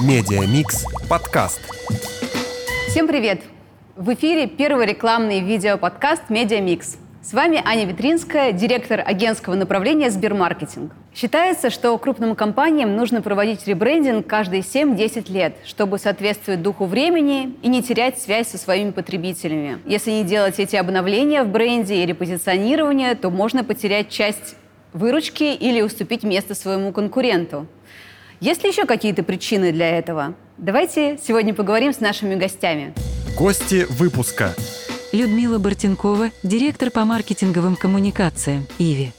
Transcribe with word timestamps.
Media 0.00 0.53
Mix 0.53 0.84
подкаст. 1.08 1.60
Всем 2.88 3.08
привет! 3.08 3.40
В 3.96 4.14
эфире 4.14 4.46
первый 4.46 4.86
рекламный 4.86 5.40
видеоподкаст 5.40 6.30
«Media 6.30 6.67
Mix». 6.67 6.98
С 7.20 7.32
вами 7.32 7.60
Аня 7.64 7.84
Витринская, 7.84 8.52
директор 8.52 9.02
агентского 9.04 9.56
направления 9.56 10.10
«Сбермаркетинг». 10.10 10.92
Считается, 11.12 11.70
что 11.70 11.98
крупным 11.98 12.36
компаниям 12.36 12.94
нужно 12.94 13.22
проводить 13.22 13.66
ребрендинг 13.66 14.24
каждые 14.24 14.62
7-10 14.62 15.32
лет, 15.32 15.56
чтобы 15.64 15.98
соответствовать 15.98 16.62
духу 16.62 16.84
времени 16.84 17.56
и 17.62 17.68
не 17.68 17.82
терять 17.82 18.20
связь 18.20 18.48
со 18.48 18.58
своими 18.58 18.92
потребителями. 18.92 19.78
Если 19.84 20.12
не 20.12 20.22
делать 20.22 20.60
эти 20.60 20.76
обновления 20.76 21.42
в 21.42 21.48
бренде 21.48 22.04
и 22.04 22.06
репозиционирование, 22.06 23.16
то 23.16 23.30
можно 23.30 23.64
потерять 23.64 24.10
часть 24.10 24.54
выручки 24.92 25.54
или 25.54 25.80
уступить 25.80 26.22
место 26.22 26.54
своему 26.54 26.92
конкуренту. 26.92 27.66
Есть 28.40 28.62
ли 28.62 28.70
еще 28.70 28.84
какие-то 28.84 29.24
причины 29.24 29.72
для 29.72 29.98
этого? 29.98 30.34
Давайте 30.58 31.18
сегодня 31.26 31.54
поговорим 31.54 31.92
с 31.92 31.98
нашими 31.98 32.36
гостями. 32.36 32.94
Гости 33.36 33.84
выпуска. 33.90 34.54
Людмила 35.10 35.58
Бартенкова, 35.58 36.30
директор 36.44 36.92
по 36.92 37.04
маркетинговым 37.04 37.74
коммуникациям 37.74 38.66
«Иви». 38.78 39.10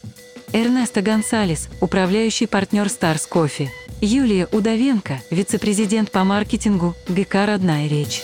Эрнесто 0.53 1.01
Гонсалес, 1.01 1.69
управляющий 1.81 2.47
партнер 2.47 2.85
Stars 2.85 3.23
Coffee. 3.29 3.67
Юлия 3.99 4.47
Удовенко, 4.53 5.19
вице-президент 5.29 6.11
по 6.11 6.23
маркетингу 6.23 6.95
ГК 7.09 7.45
«Родная 7.45 7.89
речь». 7.89 8.23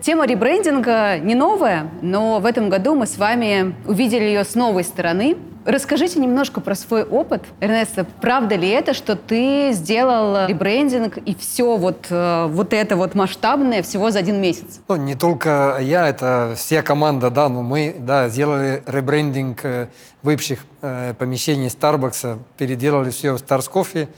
Тема 0.00 0.26
ребрендинга 0.26 1.18
не 1.18 1.34
новая, 1.34 1.90
но 2.02 2.38
в 2.38 2.46
этом 2.46 2.70
году 2.70 2.94
мы 2.94 3.06
с 3.06 3.18
вами 3.18 3.74
увидели 3.84 4.24
ее 4.24 4.44
с 4.44 4.54
новой 4.54 4.84
стороны. 4.84 5.36
Расскажите 5.68 6.18
немножко 6.18 6.62
про 6.62 6.74
свой 6.74 7.04
опыт. 7.04 7.42
Эрнесто, 7.60 8.06
правда 8.22 8.54
ли 8.54 8.70
это, 8.70 8.94
что 8.94 9.16
ты 9.16 9.72
сделал 9.72 10.46
ребрендинг 10.46 11.18
и 11.18 11.34
все 11.34 11.76
вот, 11.76 12.06
э, 12.08 12.46
вот 12.48 12.72
это 12.72 12.96
вот 12.96 13.14
масштабное 13.14 13.82
всего 13.82 14.10
за 14.10 14.20
один 14.20 14.40
месяц? 14.40 14.80
Ну, 14.88 14.96
не 14.96 15.14
только 15.14 15.76
я, 15.82 16.08
это 16.08 16.54
вся 16.56 16.80
команда, 16.80 17.28
да, 17.28 17.50
но 17.50 17.60
мы, 17.60 17.94
да, 17.98 18.30
сделали 18.30 18.82
ребрендинг 18.86 19.62
э, 19.62 19.88
бывших 20.22 20.60
э, 20.80 21.12
помещений 21.18 21.66
Starbucks, 21.66 22.38
переделали 22.56 23.10
все 23.10 23.36
в 23.36 23.36
Stars 23.36 23.70
Coffee 23.70 24.08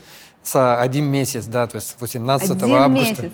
за 0.45 0.79
один 0.79 1.03
месяц, 1.03 1.47
да, 1.47 1.67
то 1.67 1.75
есть 1.75 1.97
18 1.99 2.49
Один 2.51 2.75
августа. 2.75 3.23
месяц. 3.23 3.31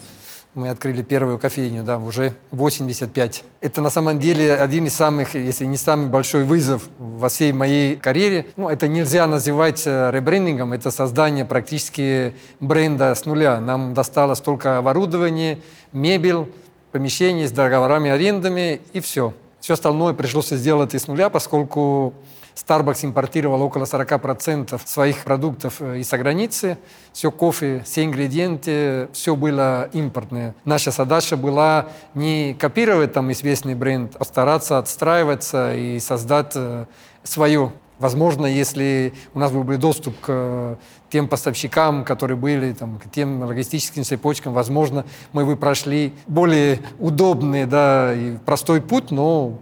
Мы 0.58 0.70
открыли 0.70 1.04
первую 1.04 1.38
кофейню, 1.38 1.84
да, 1.84 2.00
уже 2.00 2.34
85. 2.50 3.44
Это 3.62 3.80
на 3.80 3.92
самом 3.92 4.18
деле 4.18 4.56
один 4.56 4.88
из 4.88 4.96
самых, 4.96 5.36
если 5.36 5.66
не 5.66 5.78
самый 5.78 6.08
большой 6.08 6.46
вызов 6.46 6.90
во 6.98 7.30
всей 7.30 7.54
моей 7.54 7.96
карьере. 7.96 8.48
Ну, 8.56 8.68
это 8.68 8.88
нельзя 8.88 9.28
называть 9.28 9.84
э, 9.86 10.10
ребрендингом, 10.12 10.74
это 10.74 10.90
создание 10.90 11.46
практически 11.46 12.34
бренда 12.60 13.14
с 13.14 13.26
нуля. 13.26 13.60
Нам 13.60 13.94
досталось 13.94 14.40
только 14.40 14.80
оборудование, 14.80 15.60
мебель, 15.94 16.52
помещение 16.92 17.48
с 17.48 17.52
договорами 17.52 18.10
арендами 18.10 18.82
и 18.94 19.00
все. 19.00 19.36
Все 19.60 19.76
остальное 19.76 20.16
пришлось 20.16 20.50
сделать 20.50 20.96
из 20.96 21.08
нуля, 21.08 21.30
поскольку 21.30 22.16
Starbucks 22.58 23.06
импортировал 23.06 23.62
около 23.62 23.84
40% 23.84 24.80
своих 24.86 25.24
продуктов 25.24 25.76
э, 25.80 26.00
из-за 26.00 26.18
границы. 26.18 26.78
Все 27.14 27.32
кофе, 27.32 27.84
все 27.86 28.04
ингредиенты, 28.04 29.10
все 29.14 29.36
было 29.36 29.90
импортное. 29.94 30.56
Наша 30.66 30.92
задача 30.92 31.38
была 31.38 31.90
не 32.16 32.56
копировать 32.56 33.14
там 33.14 33.32
известный 33.32 33.76
бренд, 33.76 34.16
а 34.18 34.24
стараться 34.24 34.80
отстраиваться 34.80 35.76
и 35.76 36.00
создать 36.00 36.54
э, 36.56 36.86
свое. 37.24 37.72
Возможно, 38.00 38.46
если 38.46 39.14
у 39.34 39.40
нас 39.40 39.52
был 39.52 39.64
бы 39.64 39.78
доступ 39.78 40.20
к 40.20 40.26
э, 40.28 40.76
тем 41.10 41.28
поставщикам, 41.28 42.06
которые 42.06 42.38
были, 42.38 42.74
там, 42.74 43.00
к 43.00 43.10
тем 43.12 43.44
логистическим 43.44 44.04
цепочкам, 44.04 44.54
возможно, 44.54 45.06
мы 45.32 45.46
бы 45.46 45.56
прошли 45.56 46.14
более 46.28 46.80
удобный 46.98 47.66
да, 47.66 48.14
и 48.14 48.38
простой 48.38 48.82
путь, 48.82 49.12
но 49.12 49.60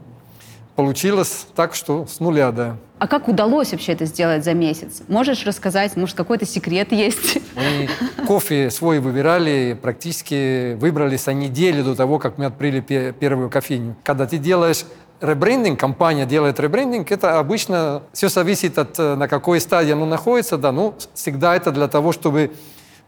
получилось 0.76 1.48
так, 1.56 1.74
что 1.76 2.06
с 2.06 2.20
нуля, 2.20 2.52
да. 2.52 2.78
А 2.98 3.08
как 3.08 3.28
удалось 3.28 3.72
вообще 3.72 3.92
это 3.94 4.06
сделать 4.06 4.44
за 4.44 4.54
месяц? 4.54 5.02
Можешь 5.08 5.46
рассказать, 5.46 5.96
может, 5.98 6.16
какой-то 6.16 6.46
секрет 6.46 6.92
есть? 6.92 7.40
Мы 7.56 7.90
кофе 8.26 8.72
свой 8.72 9.00
выбирали, 9.00 9.78
практически 9.82 10.76
выбрали 10.76 11.18
за 11.18 11.34
неделю 11.34 11.84
до 11.84 11.96
того, 11.96 12.20
как 12.20 12.38
мы 12.38 12.46
открыли 12.46 12.80
пе- 12.80 13.14
первую 13.14 13.50
кофейню. 13.50 13.96
Когда 14.04 14.26
ты 14.26 14.38
делаешь 14.38 14.86
ребрендинг, 15.22 15.80
компания 15.80 16.26
делает 16.26 16.60
ребрендинг, 16.60 17.12
это 17.12 17.40
обычно 17.40 18.04
все 18.14 18.30
зависит 18.30 18.78
от 18.78 18.98
э, 19.00 19.16
на 19.16 19.28
какой 19.28 19.60
стадии 19.60 19.92
оно 19.92 20.06
находится, 20.06 20.58
да, 20.58 20.72
ну, 20.72 20.94
всегда 21.14 21.56
это 21.56 21.72
для 21.72 21.88
того, 21.88 22.12
чтобы 22.12 22.52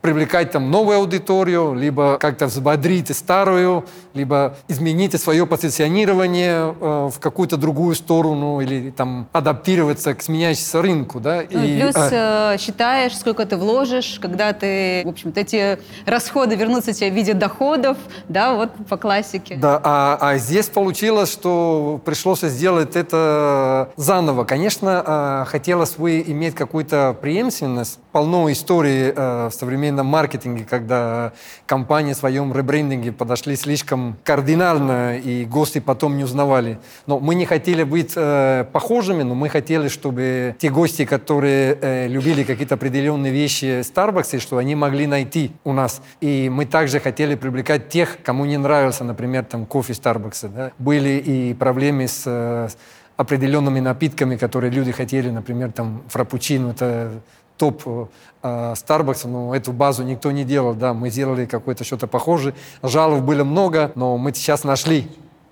привлекать 0.02 0.52
там 0.52 0.72
новую 0.72 1.00
аудиторию, 1.00 1.74
либо 1.74 2.18
как-то 2.20 2.48
взбодрить 2.48 3.16
старую, 3.16 3.86
либо 4.14 4.56
изменить 4.68 5.20
свое 5.22 5.46
позиционирование 5.46 6.76
э, 6.80 7.10
в 7.14 7.20
какую-то 7.20 7.58
другую 7.58 7.96
сторону 7.96 8.62
или 8.62 8.92
там 8.92 9.28
адаптироваться 9.34 10.14
к 10.14 10.22
сменяющемуся 10.22 10.82
рынку, 10.82 11.20
да. 11.20 11.44
Ну, 11.50 11.64
и 11.64 11.82
плюс 11.82 11.96
э, 11.96 12.54
э, 12.54 12.58
считаешь, 12.58 13.18
сколько 13.18 13.46
ты 13.46 13.58
вложишь, 13.58 14.20
когда 14.22 14.54
ты, 14.54 15.04
в 15.06 15.10
общем-то, 15.10 15.40
эти 15.40 15.80
расходы 16.06 16.56
вернутся 16.56 16.94
тебе 16.94 17.12
в 17.12 17.14
виде 17.14 17.34
доходов, 17.34 17.98
да, 18.30 18.54
вот 18.54 18.72
по 18.90 18.98
классике. 18.98 19.56
Да, 19.58 19.80
а, 19.84 20.18
а 20.20 20.38
здесь 20.38 20.68
получилось, 20.68 21.32
что 21.32 22.00
пришлось 22.06 22.42
сделать 22.42 22.96
это 22.96 23.90
заново. 23.96 24.44
Конечно, 24.46 25.04
э, 25.06 25.46
хотелось 25.48 25.96
бы 25.96 26.22
иметь 26.22 26.56
какую-то 26.56 27.16
преемственность. 27.20 28.00
Полно 28.12 28.52
историй 28.52 29.14
э, 29.16 29.50
в 29.50 29.54
современном 29.88 30.08
маркетинге, 30.08 30.66
когда 30.70 31.32
компании 31.66 32.14
в 32.14 32.18
своем 32.18 32.54
ребрендинге 32.54 33.12
подошли 33.12 33.56
слишком 33.56 34.18
кардинально, 34.24 35.18
и 35.18 35.46
гости 35.46 35.80
потом 35.80 36.18
не 36.18 36.24
узнавали. 36.24 36.78
Но 37.06 37.20
мы 37.20 37.36
не 37.36 37.46
хотели 37.46 37.84
быть 37.84 38.14
э, 38.16 38.66
похожими, 38.74 39.24
но 39.24 39.34
мы 39.36 39.50
хотели, 39.50 39.88
чтобы 39.88 40.56
те 40.60 40.70
гости, 40.70 41.06
которые 41.06 41.78
э, 41.82 42.08
любили 42.08 42.44
какие-то 42.44 42.76
определенные 42.76 43.32
вещи 43.32 43.82
Starbucks, 43.82 44.40
что 44.40 44.58
они 44.58 44.76
могли 44.76 45.08
найти 45.08 45.52
у 45.64 45.72
нас. 45.72 46.02
И 46.22 46.50
мы 46.50 46.66
также 46.66 47.00
хотели 47.00 47.36
привлекать 47.36 47.90
тех, 47.90 48.18
кому 48.24 48.46
не 48.46 48.58
нравился, 48.58 49.04
например, 49.04 49.46
там 49.46 49.66
кофе 49.66 49.94
Starbucks. 49.94 50.50
Да? 50.54 50.72
Были 50.78 51.24
и 51.26 51.54
проблемы 51.54 52.08
с 52.08 52.24
э, 52.26 52.68
определенными 53.16 53.80
напитками, 53.80 54.36
которые 54.36 54.72
люди 54.72 54.92
хотели, 54.92 55.30
например, 55.30 55.72
там 55.72 56.02
фрапучино, 56.10 56.72
это 56.72 57.22
топ 57.58 57.84
э, 57.86 58.74
Starbucks, 58.74 59.28
но 59.28 59.56
эту 59.56 59.74
базу 59.74 60.04
никто 60.04 60.32
не 60.32 60.44
делал, 60.44 60.74
да, 60.74 60.94
мы 60.94 61.10
сделали 61.10 61.46
какое-то 61.46 61.84
что-то 61.84 62.08
похожее. 62.08 62.54
Жалоб 62.84 63.22
было 63.24 63.44
много, 63.44 63.92
но 63.96 64.18
мы 64.18 64.34
сейчас 64.34 64.64
нашли 64.64 65.10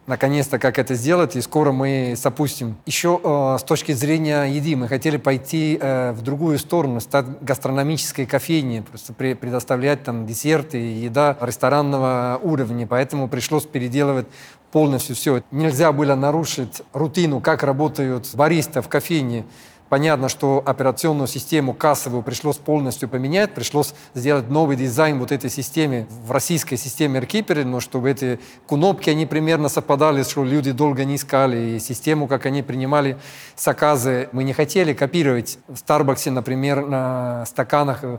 наконец-то, 0.07 0.59
как 0.59 0.77
это 0.77 0.93
сделать, 0.95 1.35
и 1.35 1.41
скоро 1.41 1.71
мы 1.71 2.13
запустим. 2.15 2.77
Еще 2.85 3.19
э, 3.23 3.57
с 3.59 3.63
точки 3.63 3.91
зрения 3.91 4.43
еды 4.43 4.75
мы 4.75 4.87
хотели 4.87 5.17
пойти 5.17 5.77
э, 5.81 6.11
в 6.11 6.21
другую 6.21 6.59
сторону, 6.59 6.99
стать 6.99 7.25
гастрономической 7.41 8.25
кофейней, 8.25 8.83
просто 8.83 9.13
предоставлять 9.13 10.03
там 10.03 10.27
десерты, 10.27 10.77
еда 10.77 11.37
ресторанного 11.41 12.39
уровня, 12.41 12.85
поэтому 12.87 13.27
пришлось 13.27 13.65
переделывать 13.65 14.27
полностью 14.71 15.15
все. 15.15 15.41
Нельзя 15.51 15.91
было 15.91 16.15
нарушить 16.15 16.81
рутину, 16.93 17.39
как 17.39 17.63
работают 17.63 18.29
баристы 18.33 18.81
в 18.81 18.89
кофейне. 18.89 19.45
Понятно, 19.87 20.29
что 20.29 20.63
операционную 20.65 21.27
систему 21.27 21.73
кассовую 21.73 22.23
пришлось 22.23 22.57
полностью 22.57 23.07
поменять, 23.07 23.53
пришлось 23.53 23.93
сделать 24.15 24.49
новый 24.49 24.75
дизайн 24.77 25.19
вот 25.19 25.31
этой 25.31 25.51
системе 25.51 26.07
в 26.09 26.31
российской 26.31 26.75
системе 26.75 27.19
AirKeeper, 27.19 27.63
но 27.65 27.79
чтобы 27.79 28.09
эти 28.09 28.39
кнопки, 28.67 29.11
они 29.11 29.27
примерно 29.27 29.69
совпадали, 29.69 30.23
что 30.23 30.43
люди 30.43 30.71
долго 30.71 31.05
не 31.05 31.17
искали, 31.17 31.75
и 31.75 31.79
систему, 31.79 32.27
как 32.27 32.47
они 32.47 32.63
принимали 32.63 33.17
заказы. 33.55 34.27
Мы 34.31 34.43
не 34.43 34.53
хотели 34.53 34.93
копировать 34.93 35.59
в 35.67 35.77
Старбаксе, 35.77 36.31
например, 36.31 36.87
на 36.87 37.45
стаканах 37.45 38.03
э, 38.03 38.17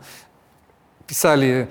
писали 1.09 1.69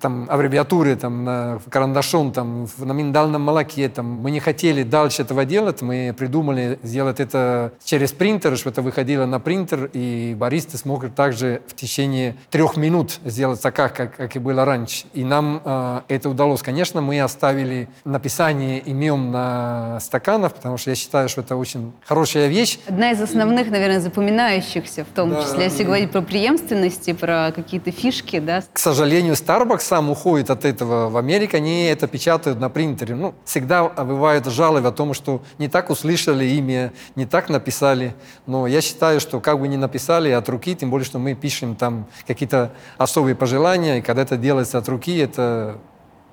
там, 0.00 0.26
аббревиатуры 0.30 0.96
там, 0.96 1.24
на, 1.24 1.60
карандашом 1.68 2.32
там, 2.32 2.68
на 2.78 2.92
миндальном 2.92 3.42
молоке. 3.42 3.88
Там. 3.88 4.06
Мы 4.06 4.30
не 4.30 4.40
хотели 4.40 4.82
дальше 4.82 5.22
этого 5.22 5.44
делать. 5.44 5.82
Мы 5.82 6.14
придумали 6.16 6.78
сделать 6.82 7.20
это 7.20 7.72
через 7.84 8.12
принтер, 8.12 8.56
чтобы 8.56 8.72
это 8.72 8.82
выходило 8.82 9.26
на 9.26 9.40
принтер, 9.40 9.90
и 9.92 10.34
баристы 10.38 10.78
смогут 10.78 11.14
также 11.14 11.62
в 11.66 11.74
течение 11.74 12.36
трех 12.50 12.76
минут 12.76 13.18
сделать 13.24 13.60
заказ, 13.60 13.92
как, 13.94 14.16
как 14.16 14.36
и 14.36 14.38
было 14.38 14.64
раньше. 14.64 15.06
И 15.12 15.24
нам 15.24 15.60
э, 15.64 16.00
это 16.08 16.28
удалось. 16.30 16.62
Конечно, 16.62 17.00
мы 17.00 17.20
оставили 17.20 17.88
написание 18.04 18.78
имен 18.78 19.30
на 19.30 19.98
стаканах, 20.00 20.54
потому 20.54 20.76
что 20.76 20.90
я 20.90 20.96
считаю, 20.96 21.28
что 21.28 21.40
это 21.40 21.56
очень 21.56 21.92
хорошая 22.04 22.48
вещь. 22.48 22.78
Одна 22.86 23.10
из 23.10 23.20
основных, 23.20 23.70
наверное, 23.70 24.00
запоминающихся, 24.00 25.04
в 25.04 25.08
том 25.14 25.30
Да. 25.30 25.42
числе, 25.42 25.64
если 25.64 25.84
говорить 25.84 26.10
про 26.10 26.20
преемственности, 26.22 27.12
про 27.12 27.52
какие-то 27.54 27.90
фишки, 27.90 28.38
да. 28.38 28.62
К 28.72 28.78
сожалению, 28.78 29.34
Starbucks 29.34 29.79
как 29.80 29.86
сам 29.86 30.10
уходит 30.10 30.50
от 30.50 30.66
этого 30.66 31.08
в 31.08 31.16
Америке, 31.16 31.56
они 31.56 31.84
это 31.84 32.06
печатают 32.06 32.60
на 32.60 32.68
принтере. 32.68 33.14
Ну, 33.14 33.34
всегда 33.46 33.88
бывают 33.88 34.44
жалобы 34.44 34.88
о 34.88 34.92
том, 34.92 35.14
что 35.14 35.40
не 35.58 35.68
так 35.68 35.88
услышали 35.88 36.44
имя, 36.44 36.92
не 37.16 37.24
так 37.24 37.48
написали. 37.48 38.14
Но 38.46 38.66
я 38.66 38.82
считаю, 38.82 39.20
что 39.20 39.40
как 39.40 39.58
бы 39.58 39.68
не 39.68 39.78
написали 39.78 40.28
от 40.32 40.50
руки, 40.50 40.74
тем 40.74 40.90
более, 40.90 41.06
что 41.06 41.18
мы 41.18 41.34
пишем 41.34 41.76
там 41.76 42.06
какие-то 42.26 42.72
особые 42.98 43.34
пожелания, 43.34 43.98
и 43.98 44.02
когда 44.02 44.20
это 44.20 44.36
делается 44.36 44.76
от 44.76 44.86
руки, 44.86 45.16
это 45.16 45.78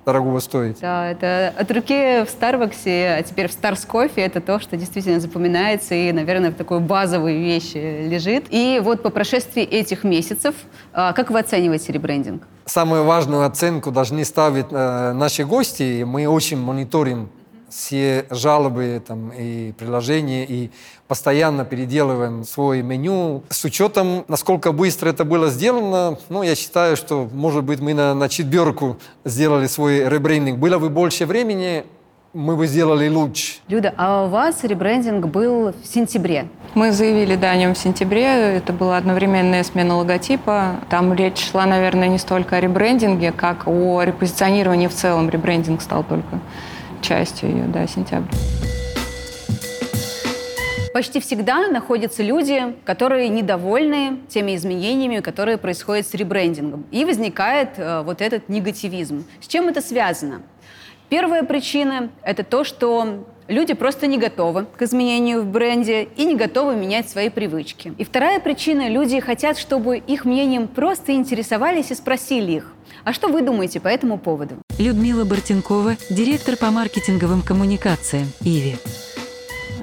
дорогого 0.08 0.38
стоит. 0.40 0.78
Да, 0.80 1.10
это 1.10 1.52
от 1.58 1.70
руки 1.70 2.24
в 2.24 2.30
Старбаксе, 2.30 3.16
а 3.18 3.22
теперь 3.22 3.48
в 3.48 3.52
Старс 3.52 3.84
Кофе, 3.84 4.22
это 4.22 4.40
то, 4.40 4.58
что 4.58 4.76
действительно 4.78 5.20
запоминается 5.20 5.94
и, 5.94 6.10
наверное, 6.12 6.50
в 6.50 6.54
такой 6.54 6.80
базовой 6.80 7.36
вещи 7.36 8.08
лежит. 8.08 8.46
И 8.48 8.80
вот 8.82 9.02
по 9.02 9.10
прошествии 9.10 9.62
этих 9.62 10.04
месяцев, 10.04 10.54
а, 10.94 11.12
как 11.12 11.30
вы 11.30 11.40
оцениваете 11.40 11.92
ребрендинг? 11.92 12.42
Самую 12.64 13.04
важную 13.04 13.44
оценку 13.44 13.90
должны 13.90 14.24
ставить 14.24 14.66
э, 14.70 15.12
наши 15.12 15.44
гости. 15.44 16.04
Мы 16.04 16.26
очень 16.26 16.58
мониторим 16.58 17.30
все 17.70 18.26
жалобы 18.30 19.02
там, 19.06 19.30
и 19.30 19.72
приложения, 19.72 20.44
и 20.44 20.70
постоянно 21.06 21.64
переделываем 21.64 22.44
свое 22.44 22.82
меню. 22.82 23.42
С 23.48 23.64
учетом, 23.64 24.24
насколько 24.28 24.72
быстро 24.72 25.10
это 25.10 25.24
было 25.24 25.48
сделано, 25.50 26.18
ну, 26.28 26.42
я 26.42 26.54
считаю, 26.54 26.96
что, 26.96 27.28
может 27.32 27.64
быть, 27.64 27.80
мы 27.80 27.94
на, 27.94 28.14
на 28.14 28.28
четверку 28.28 28.98
сделали 29.24 29.66
свой 29.66 30.08
ребрендинг. 30.08 30.58
Было 30.58 30.78
бы 30.78 30.88
больше 30.88 31.26
времени, 31.26 31.84
мы 32.34 32.56
бы 32.56 32.66
сделали 32.66 33.08
лучше. 33.08 33.56
Люда, 33.68 33.94
а 33.96 34.24
у 34.24 34.28
вас 34.28 34.62
ребрендинг 34.62 35.26
был 35.26 35.72
в 35.72 35.86
сентябре? 35.86 36.48
Мы 36.74 36.92
заявили, 36.92 37.36
да, 37.36 37.50
о 37.50 37.56
нем 37.56 37.74
в 37.74 37.78
сентябре. 37.78 38.24
Это 38.24 38.72
была 38.72 38.98
одновременная 38.98 39.64
смена 39.64 39.96
логотипа. 39.96 40.76
Там 40.90 41.14
речь 41.14 41.50
шла, 41.50 41.64
наверное, 41.64 42.08
не 42.08 42.18
столько 42.18 42.56
о 42.56 42.60
ребрендинге, 42.60 43.32
как 43.32 43.66
о 43.66 44.02
репозиционировании 44.02 44.88
в 44.88 44.94
целом. 44.94 45.30
Ребрендинг 45.30 45.80
стал 45.80 46.04
только 46.04 46.40
частью 47.02 47.50
ее, 47.50 47.64
да, 47.64 47.86
сентябрь. 47.86 48.34
Почти 50.92 51.20
всегда 51.20 51.68
находятся 51.68 52.22
люди, 52.22 52.74
которые 52.84 53.28
недовольны 53.28 54.18
теми 54.28 54.56
изменениями, 54.56 55.20
которые 55.20 55.56
происходят 55.56 56.06
с 56.06 56.14
ребрендингом. 56.14 56.86
И 56.90 57.04
возникает 57.04 57.78
э, 57.78 58.02
вот 58.02 58.20
этот 58.20 58.48
негативизм. 58.48 59.24
С 59.40 59.46
чем 59.46 59.68
это 59.68 59.80
связано? 59.80 60.42
Первая 61.08 61.44
причина– 61.44 62.10
это 62.22 62.42
то, 62.42 62.64
что 62.64 63.26
люди 63.46 63.74
просто 63.74 64.06
не 64.06 64.18
готовы 64.18 64.66
к 64.76 64.82
изменению 64.82 65.42
в 65.42 65.46
бренде 65.46 66.08
и 66.16 66.24
не 66.24 66.34
готовы 66.34 66.74
менять 66.74 67.08
свои 67.08 67.28
привычки. 67.28 67.94
И 67.96 68.04
вторая 68.04 68.40
причина– 68.40 68.88
люди 68.90 69.20
хотят, 69.20 69.56
чтобы 69.56 69.98
их 69.98 70.24
мнением 70.24 70.66
просто 70.66 71.12
интересовались 71.12 71.90
и 71.90 71.94
спросили 71.94 72.52
их. 72.52 72.72
А 73.08 73.14
что 73.14 73.28
вы 73.28 73.40
думаете 73.40 73.80
по 73.80 73.88
этому 73.88 74.18
поводу? 74.18 74.56
Людмила 74.78 75.24
Бартенкова, 75.24 75.96
директор 76.10 76.58
по 76.58 76.70
маркетинговым 76.70 77.40
коммуникациям 77.40 78.30
«Иви». 78.42 78.76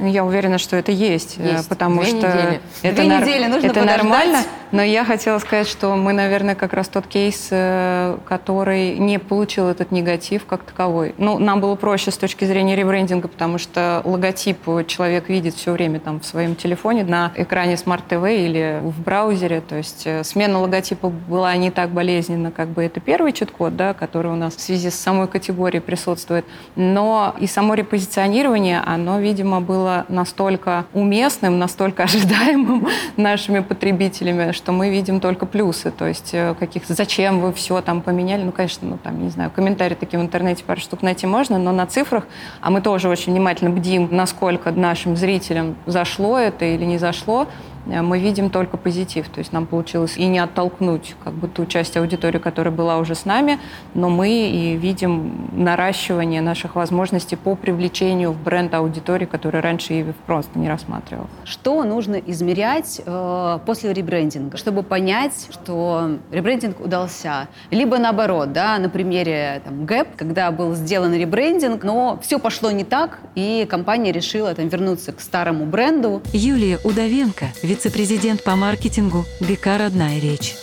Я 0.02 0.26
уверена, 0.26 0.58
что 0.58 0.76
это 0.76 0.92
есть, 0.92 1.36
э, 1.38 1.54
есть. 1.54 1.70
потому 1.70 2.02
Две 2.02 2.10
что 2.10 2.18
недели. 2.18 2.62
это, 2.82 2.96
Две 2.96 3.10
нар... 3.10 3.22
недели 3.22 3.46
нужно 3.46 3.68
это 3.68 3.80
подождать. 3.80 3.98
нормально. 4.04 4.40
Но 4.72 4.82
я 4.82 5.06
хотела 5.06 5.40
сказать, 5.40 5.68
что 5.68 5.96
мы, 5.96 6.12
наверное, 6.12 6.56
как 6.56 6.74
раз 6.74 6.90
тот 6.90 7.08
кейс, 7.08 7.48
э, 7.52 8.18
который 8.28 8.98
не 8.98 9.20
получил 9.20 9.68
этот 9.68 9.92
негатив 9.92 10.46
как 10.46 10.64
таковой. 10.64 11.16
Ну, 11.18 11.40
нам 11.40 11.62
было 11.62 11.76
проще 11.76 12.12
с 12.12 12.18
точки 12.18 12.44
зрения 12.44 12.76
ребрендинга, 12.76 13.28
потому 13.30 13.58
что 13.58 14.02
логотип 14.04 14.58
человек 14.88 15.30
видит 15.30 15.56
все 15.56 15.72
время 15.72 16.00
там 16.02 16.20
в 16.20 16.26
своем 16.26 16.56
телефоне 16.56 17.06
на 17.06 17.32
экране 17.36 17.78
смарт-ТВ 17.78 18.26
или 18.26 18.80
в 18.82 19.02
браузере. 19.02 19.62
То 19.62 19.76
есть 19.78 20.02
э, 20.06 20.24
смена 20.26 20.60
логотипа 20.60 21.10
была 21.10 21.56
не 21.56 21.72
так 21.72 21.92
болезненна, 21.92 22.52
как 22.52 22.68
бы 22.70 22.84
это 22.84 23.00
первый 23.00 23.32
чит-код, 23.32 23.78
да, 23.78 23.94
который 23.94 24.32
у 24.32 24.36
нас 24.36 24.56
в 24.56 24.62
связи 24.62 24.90
с 24.90 24.96
самой 24.96 25.28
категорией 25.28 25.82
присутствует. 25.82 26.46
Но 26.76 27.34
и 27.40 27.48
само 27.48 27.76
репозиционирование, 27.76 28.82
оно, 28.86 29.20
видимо, 29.20 29.62
было 29.62 29.95
настолько 30.10 30.86
уместным, 30.94 31.58
настолько 31.58 32.04
ожидаемым 32.04 32.88
нашими 33.18 33.60
потребителями, 33.60 34.52
что 34.52 34.74
мы 34.74 34.90
видим 34.90 35.20
только 35.22 35.46
плюсы. 35.46 35.92
То 35.92 36.06
есть 36.08 36.32
э, 36.34 36.56
каких 36.60 36.84
зачем 36.88 37.40
вы 37.40 37.54
все 37.54 37.80
там 37.82 38.02
поменяли. 38.02 38.44
Ну, 38.44 38.52
конечно, 38.52 38.88
ну 38.88 38.98
там, 38.98 39.24
не 39.24 39.30
знаю, 39.30 39.52
комментарии 39.52 39.96
такие 39.96 40.20
в 40.20 40.24
интернете 40.24 40.64
пару 40.64 40.82
штук 40.82 41.02
найти 41.02 41.28
можно, 41.28 41.58
но 41.58 41.72
на 41.72 41.86
цифрах, 41.86 42.28
а 42.62 42.70
мы 42.70 42.82
тоже 42.82 43.08
очень 43.08 43.32
внимательно 43.32 43.70
бдим, 43.70 44.10
насколько 44.12 44.72
нашим 44.72 45.16
зрителям 45.16 45.76
зашло 45.86 46.38
это 46.38 46.66
или 46.66 46.84
не 46.84 46.98
зашло, 46.98 47.48
мы 47.86 48.20
видим 48.20 48.50
только 48.50 48.78
позитив. 48.78 49.30
То 49.30 49.40
есть 49.40 49.54
нам 49.54 49.66
получилось 49.66 50.18
и 50.18 50.26
не 50.26 50.40
оттолкнуть 50.40 51.16
как 51.24 51.34
бы 51.34 51.48
ту 51.48 51.66
часть 51.66 51.98
аудитории, 51.98 52.40
которая 52.40 52.74
была 52.74 52.98
уже 52.98 53.16
с 53.16 53.26
нами, 53.26 53.60
но 53.94 54.10
мы 54.10 54.30
и 54.30 54.76
видим 54.76 55.50
наращивание 55.54 56.42
наших 56.42 56.76
возможностей 56.76 57.36
по 57.36 57.56
привлечению 57.56 58.32
в 58.32 58.42
бренд 58.42 58.74
аудитории, 58.74 59.26
которая 59.26 59.62
раньше 59.62 59.94
Иви 59.94 60.14
просто 60.26 60.58
не 60.60 60.70
рассматривал. 60.70 61.28
Что 61.44 61.84
нужно 61.84 62.16
измерять 62.16 63.02
э, 63.06 63.60
после 63.66 63.94
ребрендинга, 63.94 64.58
чтобы 64.58 64.84
понять, 64.84 65.48
что 65.52 66.18
ребрендинг 66.32 66.80
удался? 66.80 67.48
Либо 67.72 67.98
наоборот, 67.98 68.52
да, 68.52 68.78
на 68.80 68.90
примере 68.90 69.62
там, 69.64 69.86
Gap, 69.86 70.08
когда 70.16 70.52
был 70.52 70.76
сделан 70.76 71.14
ребрендинг, 71.14 71.84
но 71.84 72.20
все 72.22 72.40
пошло 72.40 72.72
не 72.72 72.84
так, 72.84 73.20
и 73.36 73.66
компания 73.70 74.12
решила 74.12 74.54
там, 74.54 74.68
вернуться 74.68 75.12
к 75.12 75.20
старому 75.20 75.66
бренду. 75.66 76.22
Юлия 76.34 76.80
Удовенко, 76.84 77.46
вице-президент 77.76 78.42
по 78.42 78.56
маркетингу 78.56 79.26
ГК 79.42 79.78
«Родная 79.78 80.22
речь». 80.22 80.56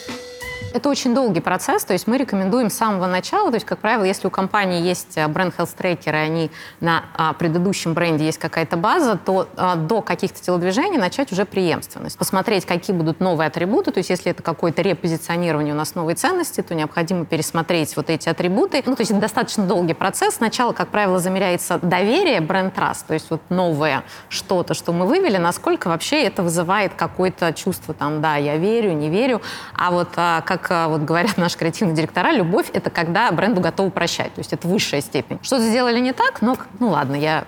Это 0.73 0.89
очень 0.89 1.15
долгий 1.15 1.41
процесс, 1.41 1.85
то 1.85 1.93
есть 1.93 2.07
мы 2.07 2.17
рекомендуем 2.17 2.71
с 2.71 2.75
самого 2.75 3.07
начала, 3.07 3.51
то 3.51 3.57
есть, 3.57 3.67
как 3.67 3.79
правило, 3.79 4.05
если 4.05 4.27
у 4.27 4.31
компании 4.31 4.81
есть 4.81 5.19
э, 5.19 5.29
бренд 5.29 5.55
Health 5.59 5.77
Tracker, 5.77 6.13
и 6.13 6.17
они 6.17 6.51
на 6.81 7.05
а, 7.15 7.35
предыдущем 7.35 7.93
бренде 7.93 8.25
есть 8.25 8.39
какая-то 8.39 8.79
база, 8.79 9.19
то 9.19 9.49
а, 9.57 9.77
до 9.77 10.01
каких-то 10.01 10.41
телодвижений 10.41 10.97
начать 10.97 11.31
уже 11.31 11.45
преемственность. 11.45 12.17
Посмотреть, 12.17 12.65
какие 12.65 12.97
будут 12.97 13.21
новые 13.21 13.49
атрибуты, 13.49 13.91
то 13.91 13.99
есть 13.99 14.09
если 14.09 14.31
это 14.31 14.43
какое-то 14.43 14.81
репозиционирование 14.81 15.75
у 15.75 15.77
нас 15.77 15.95
новой 15.95 16.15
ценности, 16.15 16.63
то 16.63 16.75
необходимо 16.75 17.27
пересмотреть 17.27 17.95
вот 17.97 18.09
эти 18.09 18.31
атрибуты. 18.31 18.83
Ну, 18.87 18.97
то 18.97 19.03
есть 19.03 19.11
это 19.11 19.21
достаточно 19.21 19.67
долгий 19.67 19.95
процесс. 19.95 20.37
Сначала, 20.37 20.73
как 20.73 20.89
правило, 20.89 21.19
замеряется 21.19 21.79
доверие, 21.83 22.41
бренд 22.41 22.75
trust, 22.77 23.05
то 23.09 23.15
есть 23.15 23.27
вот 23.29 23.43
новое 23.51 24.05
что-то, 24.31 24.73
что 24.73 24.93
мы 24.93 25.07
вывели, 25.07 25.37
насколько 25.37 25.89
вообще 25.89 26.23
это 26.23 26.43
вызывает 26.43 26.95
какое-то 26.95 27.53
чувство 27.53 27.93
там, 27.93 28.23
да, 28.23 28.37
я 28.37 28.57
верю, 28.57 28.93
не 28.93 29.11
верю, 29.11 29.43
а 29.75 29.91
вот 29.91 30.09
а, 30.17 30.41
как 30.41 30.62
а, 30.71 30.89
вот 30.89 31.03
говорят 31.03 31.37
наши 31.37 31.59
креативные 31.59 31.97
директора, 31.97 32.33
любовь— 32.33 32.71
это 32.73 32.91
когда 32.91 33.31
бренду 33.33 33.61
готовы 33.61 33.91
прощать, 33.91 34.35
то 34.35 34.41
есть 34.41 34.53
это 34.53 34.69
высшая 34.69 35.01
степень. 35.01 35.39
Что-то 35.43 35.65
сделали 35.65 36.01
не 36.01 36.13
так, 36.13 36.43
но 36.43 36.57
ну 36.79 36.89
ладно, 36.89 37.17
я 37.17 37.45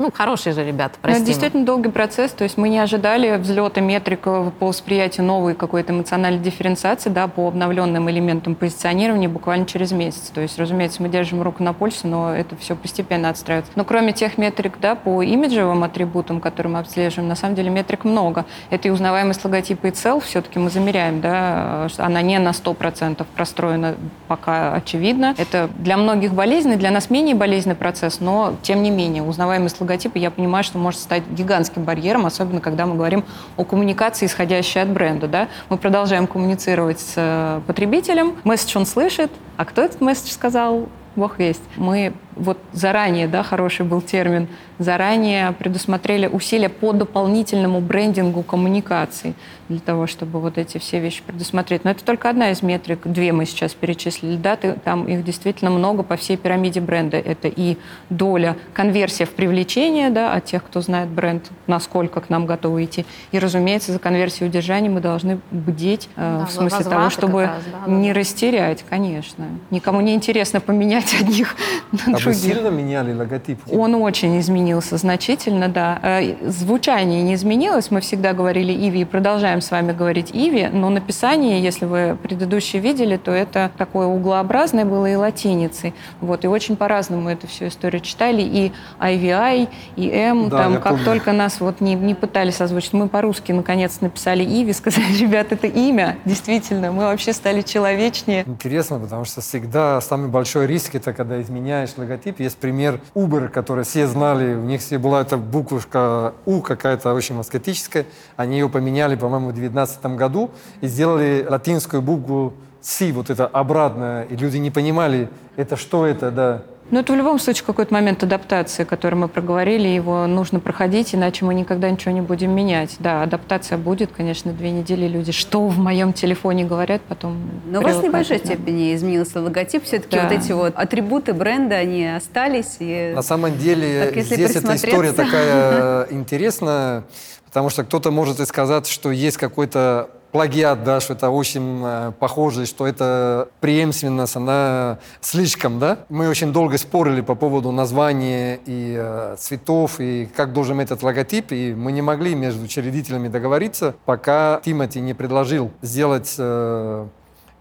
ну, 0.00 0.10
хорошие 0.10 0.54
же 0.54 0.64
ребята, 0.64 0.94
Но 1.02 1.10
это 1.10 1.18
прости. 1.18 1.26
действительно 1.26 1.66
долгий 1.66 1.90
процесс, 1.90 2.32
то 2.32 2.42
есть 2.42 2.56
мы 2.56 2.70
не 2.70 2.78
ожидали 2.78 3.36
взлета 3.36 3.82
метрик 3.82 4.20
э, 4.24 4.50
по 4.58 4.68
восприятию 4.68 5.26
новой 5.26 5.54
какой-то 5.54 5.92
эмоциональной 5.92 6.40
дифференциации, 6.40 7.10
да, 7.10 7.28
по 7.28 7.48
обновленным 7.48 8.08
элементам 8.08 8.54
позиционирования 8.54 9.28
буквально 9.28 9.66
через 9.66 9.92
месяц. 9.92 10.30
То 10.32 10.40
есть, 10.40 10.58
разумеется, 10.58 11.02
мы 11.02 11.10
держим 11.10 11.42
руку 11.42 11.62
на 11.62 11.74
пульсе, 11.74 12.06
но 12.06 12.34
это 12.34 12.56
все 12.56 12.76
постепенно 12.76 13.28
отстраивается. 13.28 13.72
Но 13.76 13.84
кроме 13.84 14.14
тех 14.14 14.38
метрик, 14.38 14.80
да, 14.80 14.94
по 14.94 15.22
имиджевым 15.22 15.84
атрибутам, 15.84 16.40
которые 16.40 16.72
мы 16.72 16.78
обслеживаем, 16.78 17.28
на 17.28 17.36
самом 17.36 17.54
деле 17.54 17.68
метрик 17.68 18.04
много. 18.04 18.46
Это 18.70 18.88
и 18.88 18.90
узнаваемость 18.90 19.44
логотипа 19.44 19.88
и 19.88 19.90
цел 19.90 20.20
все-таки 20.20 20.58
мы 20.58 20.70
замеряем, 20.70 21.20
да, 21.20 21.88
она 21.98 22.22
не 22.22 22.38
на 22.38 22.52
100% 22.52 23.26
простроена, 23.34 23.96
пока 24.28 24.72
очевидно. 24.72 25.34
Это 25.36 25.68
для 25.76 25.98
многих 25.98 26.32
болезненный, 26.32 26.76
для 26.76 26.90
нас 26.90 27.10
менее 27.10 27.34
болезненный 27.34 27.76
процесс, 27.76 28.20
но 28.20 28.54
тем 28.62 28.82
не 28.82 28.90
менее 28.90 29.22
узнаваемость 29.22 29.78
логотипа, 29.78 29.89
я 30.18 30.30
понимаю, 30.30 30.64
что 30.64 30.78
может 30.78 31.00
стать 31.00 31.22
гигантским 31.30 31.84
барьером, 31.84 32.26
особенно 32.26 32.60
когда 32.60 32.86
мы 32.86 32.94
говорим 32.94 33.24
о 33.56 33.64
коммуникации, 33.64 34.26
исходящей 34.26 34.82
от 34.82 34.88
бренда. 34.90 35.28
Да? 35.28 35.48
Мы 35.68 35.76
продолжаем 35.76 36.26
коммуницировать 36.26 37.00
с 37.00 37.14
э, 37.16 37.60
потребителем, 37.66 38.36
месседж 38.44 38.76
он 38.78 38.86
слышит, 38.86 39.30
а 39.56 39.64
кто 39.64 39.82
этот 39.82 40.00
месседж 40.00 40.30
сказал, 40.30 40.88
бог 41.16 41.38
весть. 41.38 41.62
Мы 41.76 42.12
вот 42.40 42.58
заранее, 42.72 43.28
да, 43.28 43.42
хороший 43.42 43.84
был 43.86 44.00
термин, 44.00 44.48
заранее 44.78 45.52
предусмотрели 45.52 46.26
усилия 46.26 46.68
по 46.70 46.92
дополнительному 46.92 47.80
брендингу 47.80 48.42
коммуникаций 48.42 49.34
для 49.68 49.78
того, 49.78 50.06
чтобы 50.08 50.40
вот 50.40 50.58
эти 50.58 50.78
все 50.78 50.98
вещи 50.98 51.22
предусмотреть. 51.24 51.84
Но 51.84 51.90
это 51.90 52.02
только 52.04 52.28
одна 52.30 52.50
из 52.50 52.62
метрик, 52.62 53.00
две 53.04 53.32
мы 53.32 53.44
сейчас 53.46 53.72
перечислили, 53.74 54.36
да, 54.36 54.56
ты- 54.56 54.72
там 54.72 55.06
их 55.06 55.22
действительно 55.22 55.70
много 55.70 56.02
по 56.02 56.16
всей 56.16 56.36
пирамиде 56.36 56.80
бренда. 56.80 57.18
Это 57.18 57.46
и 57.46 57.76
доля, 58.08 58.56
конверсия 58.72 59.26
в 59.26 59.30
привлечение, 59.30 60.10
да, 60.10 60.32
от 60.32 60.46
тех, 60.46 60.64
кто 60.64 60.80
знает 60.80 61.08
бренд, 61.10 61.50
насколько 61.66 62.20
к 62.20 62.30
нам 62.30 62.46
готовы 62.46 62.84
идти. 62.84 63.04
И, 63.32 63.38
разумеется, 63.38 63.92
за 63.92 63.98
конверсию 63.98 64.46
и 64.48 64.50
удержание 64.50 64.90
мы 64.90 65.00
должны 65.00 65.38
бдеть 65.50 66.08
э, 66.16 66.38
Да, 66.40 66.46
в 66.46 66.50
смысле 66.50 66.84
того, 66.84 67.10
чтобы 67.10 67.42
раз, 67.46 67.56
да, 67.70 67.78
да, 67.86 67.92
не 67.92 68.12
да. 68.12 68.18
растерять, 68.18 68.84
конечно. 68.88 69.44
Никому 69.70 70.00
не 70.00 70.14
интересно 70.14 70.60
поменять 70.60 71.14
одних 71.20 71.54
на 71.92 71.98
Обычно 72.14 72.29
других. 72.32 72.54
сильно 72.54 72.68
меняли 72.68 73.12
логотип? 73.12 73.60
Он 73.72 73.94
очень 73.96 74.38
изменился 74.40 74.96
значительно, 74.96 75.68
да. 75.68 75.98
Э, 76.02 76.50
Звучание 76.50 77.22
не 77.22 77.34
изменилось, 77.34 77.90
мы 77.90 78.00
всегда 78.00 78.32
говорили 78.32 78.72
Иви 78.72 79.00
и 79.02 79.04
продолжаем 79.04 79.60
с 79.60 79.70
вами 79.70 79.92
говорить 79.92 80.30
Иви, 80.32 80.68
но 80.72 80.90
написание, 80.90 81.62
если 81.62 81.84
вы 81.86 82.16
предыдущие 82.22 82.80
видели, 82.82 83.16
то 83.16 83.30
это 83.30 83.70
такое 83.76 84.06
углообразное 84.06 84.84
было 84.84 85.06
и 85.06 85.14
латиницей. 85.14 85.94
Вот, 86.20 86.44
и 86.44 86.48
очень 86.48 86.76
по-разному 86.76 87.28
эту 87.28 87.46
всю 87.46 87.66
историю 87.68 88.00
читали, 88.00 88.42
и 88.42 88.72
IVI, 89.00 89.68
и 89.96 90.08
M, 90.10 90.48
Да, 90.48 90.64
там, 90.64 90.74
как 90.74 90.92
помню. 90.92 91.04
только 91.04 91.32
нас 91.32 91.60
вот 91.60 91.80
не, 91.80 91.94
не 91.94 92.14
пытались 92.14 92.60
озвучить, 92.60 92.92
мы 92.92 93.08
по-русски 93.08 93.52
наконец 93.52 94.00
написали 94.00 94.44
Иви, 94.44 94.72
сказали, 94.80 95.12
ребят, 95.16 95.52
это 95.52 95.66
имя, 95.66 96.18
действительно, 96.24 96.92
мы 96.92 97.04
вообще 97.04 97.32
стали 97.32 97.62
человечнее. 97.62 98.44
Интересно, 98.46 98.98
потому 98.98 99.24
что 99.24 99.40
всегда 99.40 100.00
самый 100.00 100.28
большой 100.28 100.66
риск 100.66 100.94
это 100.94 101.12
когда 101.12 101.40
изменяешь 101.40 101.90
логотип. 101.96 102.19
Есть 102.26 102.58
пример 102.58 103.00
Uber, 103.14 103.48
который 103.48 103.84
все 103.84 104.06
знали, 104.06 104.54
у 104.54 104.64
них 104.64 104.80
все 104.80 104.98
была 104.98 105.20
эта 105.20 105.36
буквушка 105.36 106.34
У 106.44 106.60
какая-то 106.60 107.14
очень 107.14 107.38
аскетическая. 107.38 108.06
Они 108.36 108.58
ее 108.58 108.68
поменяли, 108.68 109.16
по-моему, 109.16 109.48
в 109.48 109.54
2019 109.54 110.06
году 110.16 110.50
и 110.80 110.86
сделали 110.86 111.46
латинскую 111.48 112.02
букву 112.02 112.54
Си, 112.82 113.12
вот 113.12 113.28
это 113.28 113.46
обратное. 113.46 114.22
И 114.24 114.36
люди 114.36 114.56
не 114.56 114.70
понимали, 114.70 115.28
это 115.56 115.76
что 115.76 116.06
это, 116.06 116.30
да. 116.30 116.62
Ну, 116.90 116.98
это 116.98 117.12
в 117.12 117.16
любом 117.16 117.38
случае 117.38 117.64
какой-то 117.64 117.94
момент 117.94 118.22
адаптации, 118.22 118.84
который 118.84 119.14
мы 119.14 119.28
проговорили, 119.28 119.86
его 119.86 120.26
нужно 120.26 120.58
проходить, 120.58 121.14
иначе 121.14 121.44
мы 121.44 121.54
никогда 121.54 121.88
ничего 121.90 122.12
не 122.12 122.20
будем 122.20 122.50
менять. 122.50 122.96
Да, 122.98 123.22
адаптация 123.22 123.78
будет, 123.78 124.10
конечно, 124.12 124.52
две 124.52 124.70
недели 124.70 125.06
люди, 125.06 125.30
что 125.30 125.66
в 125.68 125.78
моем 125.78 126.12
телефоне 126.12 126.64
говорят, 126.64 127.00
потом... 127.02 127.36
Но 127.66 127.80
у 127.80 127.82
вас 127.82 127.96
в 127.96 128.02
небольшой 128.02 128.38
степени 128.38 128.94
изменился 128.94 129.40
логотип. 129.40 129.84
Все-таки 129.84 130.16
Да. 130.16 130.24
вот 130.24 130.32
эти 130.32 130.52
вот 130.52 130.74
атрибуты 130.76 131.32
бренда, 131.32 131.76
они 131.76 132.06
остались. 132.06 132.76
И... 132.80 133.12
На 133.14 133.22
самом 133.22 133.56
деле 133.56 134.06
Так, 134.06 134.16
если 134.16 134.34
здесь 134.34 134.56
эта 134.56 134.74
история 134.74 135.12
такая 135.12 136.06
интересная, 136.10 137.04
потому 137.46 137.70
что 137.70 137.84
кто-то 137.84 138.10
может 138.10 138.40
и 138.40 138.46
сказать, 138.46 138.88
что 138.88 139.10
есть 139.10 139.36
какой-то 139.36 140.10
плагиат, 140.32 140.84
да, 140.84 141.00
что 141.00 141.14
это 141.14 141.30
очень 141.30 141.82
э, 141.84 142.12
похоже, 142.18 142.66
что 142.66 142.86
это 142.86 143.48
преемственность, 143.60 144.36
она 144.36 144.98
слишком, 145.20 145.78
да. 145.78 145.98
Мы 146.08 146.28
очень 146.28 146.52
долго 146.52 146.78
спорили 146.78 147.20
по 147.20 147.34
поводу 147.34 147.72
названия 147.72 148.60
и 148.66 148.96
э, 148.98 149.36
цветов, 149.38 150.00
и 150.00 150.28
как 150.34 150.52
должен 150.52 150.80
этот 150.80 151.02
логотип, 151.02 151.52
и 151.52 151.74
мы 151.74 151.92
не 151.92 152.02
могли 152.02 152.34
между 152.34 152.64
учредителями 152.64 153.28
договориться, 153.28 153.94
пока 154.04 154.60
Тимати 154.64 155.00
не 155.00 155.14
предложил 155.14 155.70
сделать 155.82 156.34
э, 156.38 157.06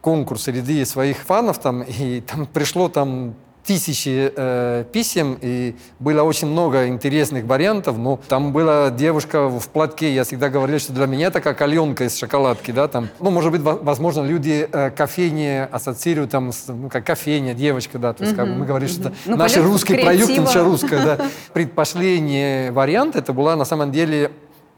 конкурс 0.01 0.43
среди 0.43 0.85
своих 0.85 1.17
фанов 1.17 1.59
там, 1.59 1.81
и 1.81 2.21
там 2.21 2.45
пришло 2.45 2.89
там 2.89 3.35
тысячи 3.65 4.31
э, 4.35 4.83
писем, 4.91 5.37
и 5.41 5.75
было 5.99 6.23
очень 6.23 6.47
много 6.47 6.87
интересных 6.87 7.45
вариантов, 7.45 7.97
но 7.97 8.19
там 8.27 8.51
была 8.51 8.89
девушка 8.89 9.47
в 9.47 9.67
платке, 9.69 10.13
я 10.13 10.23
всегда 10.23 10.49
говорил, 10.49 10.79
что 10.79 10.91
для 10.93 11.05
меня 11.05 11.27
это 11.27 11.39
как 11.41 11.61
аленка 11.61 12.05
из 12.05 12.17
шоколадки, 12.17 12.71
да, 12.71 12.87
там, 12.87 13.09
ну, 13.19 13.29
может 13.29 13.51
быть, 13.51 13.61
во- 13.61 13.75
возможно, 13.75 14.23
люди 14.23 14.67
э, 14.71 14.89
кофейни 14.91 15.67
ассоциируют 15.71 16.31
там, 16.31 16.51
с, 16.51 16.65
ну, 16.67 16.89
как 16.89 17.05
кофейня, 17.05 17.53
девочка, 17.53 17.99
да, 17.99 18.13
то 18.13 18.23
есть 18.23 18.35
как 18.35 18.47
бы 18.47 18.55
мы 18.55 18.65
говорим, 18.65 18.87
что 18.87 19.01
это 19.09 19.13
Ну, 19.25 19.35
наш 19.35 19.53
полет 19.53 19.65
русский 19.67 19.93
проект, 19.95 20.25
креатива. 20.25 20.45
наша 20.45 20.63
русская, 20.63 21.05
да. 21.05 21.25
Предпоследний 21.53 22.71
вариант, 22.71 23.15
это 23.15 23.33
была 23.33 23.55
на 23.55 23.65
самом 23.65 23.91
деле 23.91 24.31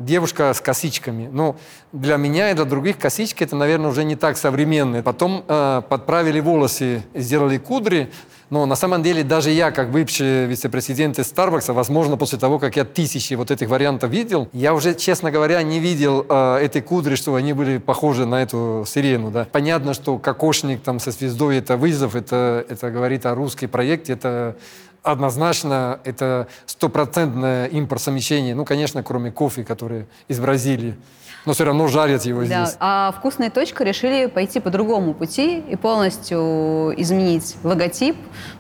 девушка 0.06 0.54
с 0.54 0.62
косичками. 0.62 1.30
Ну, 1.32 1.56
для 1.92 2.18
меня 2.18 2.52
и 2.52 2.54
для 2.54 2.66
других 2.66 2.98
косички 2.98 3.44
это, 3.44 3.56
наверное, 3.56 3.90
уже 3.90 4.04
не 4.04 4.16
так 4.16 4.38
современно. 4.38 5.02
Потом 5.04 5.44
э, 5.48 5.82
подправили 5.88 6.40
волосы, 6.40 7.04
сделали 7.14 7.58
кудри. 7.58 8.10
Но 8.52 8.66
на 8.66 8.76
самом 8.76 9.02
деле 9.02 9.24
даже 9.24 9.50
я, 9.50 9.72
как 9.72 9.92
бывший 9.92 10.46
вице-президент 10.46 11.18
из 11.18 11.32
Starbucks, 11.32 11.72
возможно, 11.72 12.18
после 12.18 12.38
того, 12.38 12.60
как 12.60 12.76
я 12.76 12.84
тысячи 12.84 13.34
вот 13.34 13.50
этих 13.50 13.70
вариантов 13.70 14.12
видел, 14.12 14.50
я 14.52 14.74
уже, 14.74 14.94
честно 14.94 15.32
говоря, 15.32 15.64
не 15.64 15.80
видел 15.80 16.26
э, 16.28 16.58
этой 16.58 16.82
кудри, 16.82 17.16
что 17.16 17.36
они 17.36 17.54
были 17.54 17.78
похожи 17.78 18.26
на 18.26 18.44
эту 18.44 18.84
сирену. 18.86 19.32
Да. 19.32 19.48
Понятно, 19.50 19.94
что 19.94 20.18
кокошник 20.18 20.82
там 20.82 21.00
со 21.00 21.12
звездой 21.12 21.60
это 21.60 21.78
вызов, 21.78 22.14
это, 22.14 22.66
это 22.68 22.92
говорит 22.92 23.26
о 23.26 23.36
русской 23.36 23.68
проекте, 23.68 24.14
это 24.14 24.58
однозначно 25.04 26.00
это 26.04 26.48
стопроцентное 26.66 27.68
импортсовмещение. 27.68 28.56
Ну, 28.56 28.66
конечно, 28.66 29.04
кроме 29.04 29.32
кофе, 29.32 29.64
который 29.64 30.06
из 30.28 30.40
Бразилии. 30.40 30.96
Но 31.46 31.54
все 31.54 31.64
равно 31.66 31.88
жарят 31.88 32.24
его 32.24 32.42
Да. 32.44 32.66
здесь. 32.66 32.78
А 32.80 33.14
вкусная 33.18 33.50
точка 33.50 33.84
решили 33.84 34.28
пойти 34.28 34.60
по 34.60 34.70
другому 34.70 35.14
пути 35.14 35.60
и 35.60 35.76
полностью 35.76 36.94
изменить 36.98 37.56
логотип. 37.64 38.16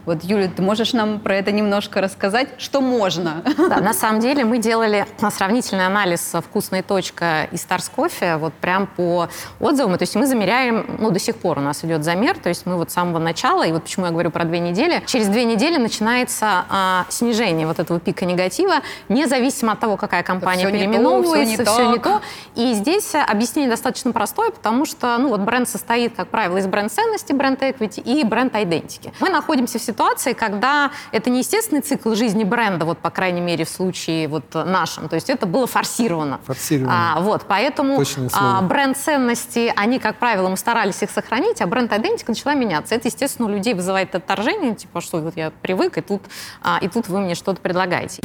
Вот, 0.06 0.24
Юля, 0.24 0.50
ты 0.54 0.62
можешь 0.62 0.94
нам 0.94 1.20
про 1.20 1.36
это 1.36 1.52
немножко 1.52 2.02
рассказать? 2.02 2.48
Что 2.58 2.82
можно? 2.82 3.44
Да, 3.58 3.78
на 3.82 3.94
самом 3.94 4.20
деле 4.20 4.44
мы 4.46 4.58
делали 4.58 5.06
сравнительный 5.32 5.86
анализ 5.86 6.34
«Вкусная 6.50 6.82
точка» 6.82 7.48
и 7.52 7.58
«Старс 7.58 7.90
Кофе» 7.90 8.38
вот 8.38 8.54
прям 8.54 8.88
по 8.88 9.30
отзывам. 9.60 9.98
То 9.98 10.04
есть 10.04 10.16
мы 10.16 10.26
замеряем, 10.26 10.98
ну, 11.00 11.12
до 11.12 11.20
сих 11.20 11.36
пор 11.38 11.60
у 11.60 11.62
нас 11.62 11.84
идет 11.86 12.04
замер, 12.04 12.38
то 12.40 12.50
есть 12.50 12.66
мы 12.66 12.78
вот 12.78 12.90
с 12.90 12.94
самого 12.94 13.20
начала, 13.20 13.64
и 13.64 13.72
вот 13.72 13.84
почему 13.84 14.08
я 14.08 14.12
говорю 14.12 14.32
про 14.32 14.44
две 14.46 14.60
недели, 14.60 15.04
через 15.06 15.28
две 15.28 15.46
недели 15.46 15.78
начинается 15.78 16.66
а, 16.70 17.06
снижение 17.10 17.68
вот 17.68 17.80
этого 17.80 18.00
пика 18.00 18.26
негатива, 18.26 18.76
независимо 19.10 19.74
от 19.74 19.80
того, 19.80 19.98
какая 19.98 20.24
компания 20.24 20.64
не 20.66 20.72
то, 20.72 20.78
переименовывается, 20.78 21.64
всё 21.64 21.64
не 21.64 21.72
всё 21.72 21.92
не 21.92 22.00
так. 22.00 22.04
то. 22.04 22.22
И 22.56 22.71
здесь 22.74 23.14
объяснение 23.16 23.70
достаточно 23.70 24.12
простое, 24.12 24.52
потому 24.52 24.86
что, 24.86 25.18
ну, 25.18 25.30
вот 25.30 25.42
бренд 25.42 25.68
состоит, 25.68 26.16
как 26.16 26.30
правило, 26.30 26.58
из 26.58 26.68
бренд-ценности, 26.68 27.34
бренд-эквити 27.34 28.00
и 28.00 28.24
бренд-айдентики. 28.24 29.14
Мы 29.20 29.30
находимся 29.30 29.80
в 29.80 29.82
ситуации, 29.82 30.34
когда 30.34 30.92
это 31.12 31.30
не 31.30 31.40
естественный 31.40 31.82
цикл 31.82 32.14
жизни 32.14 32.44
бренда, 32.44 32.86
вот, 32.86 33.00
по 33.00 33.10
крайней 33.10 33.42
мере, 33.42 33.66
в 33.66 33.70
случае 33.70 34.28
вот 34.28 34.54
нашем. 34.54 35.10
То 35.10 35.16
есть 35.16 35.30
это 35.30 35.46
было 35.46 35.68
форсировано. 35.68 36.40
Форсировано. 36.46 37.16
А, 37.16 37.20
вот, 37.22 37.44
поэтому 37.48 38.02
а, 38.34 38.62
бренд-ценности, 38.62 39.74
они, 39.76 40.00
как 40.00 40.18
правило, 40.18 40.50
мы 40.50 40.58
старались 40.58 41.02
их 41.02 41.12
сохранить, 41.12 41.62
а 41.62 41.68
бренд-айдентика 41.68 42.32
начала 42.32 42.54
меняться. 42.54 42.96
Это, 42.96 43.08
естественно, 43.08 43.48
у 43.48 43.52
людей 43.52 43.74
вызывает 43.74 44.14
отторжение, 44.16 44.76
типа, 44.76 45.02
что 45.02 45.20
вот 45.20 45.36
я 45.38 45.52
привык, 45.62 45.98
и 45.98 46.02
тут, 46.02 46.22
а, 46.62 46.80
и 46.82 46.88
тут 46.88 47.08
вы 47.08 47.20
мне 47.22 47.36
что-то 47.36 47.62
предлагаете. 47.62 48.22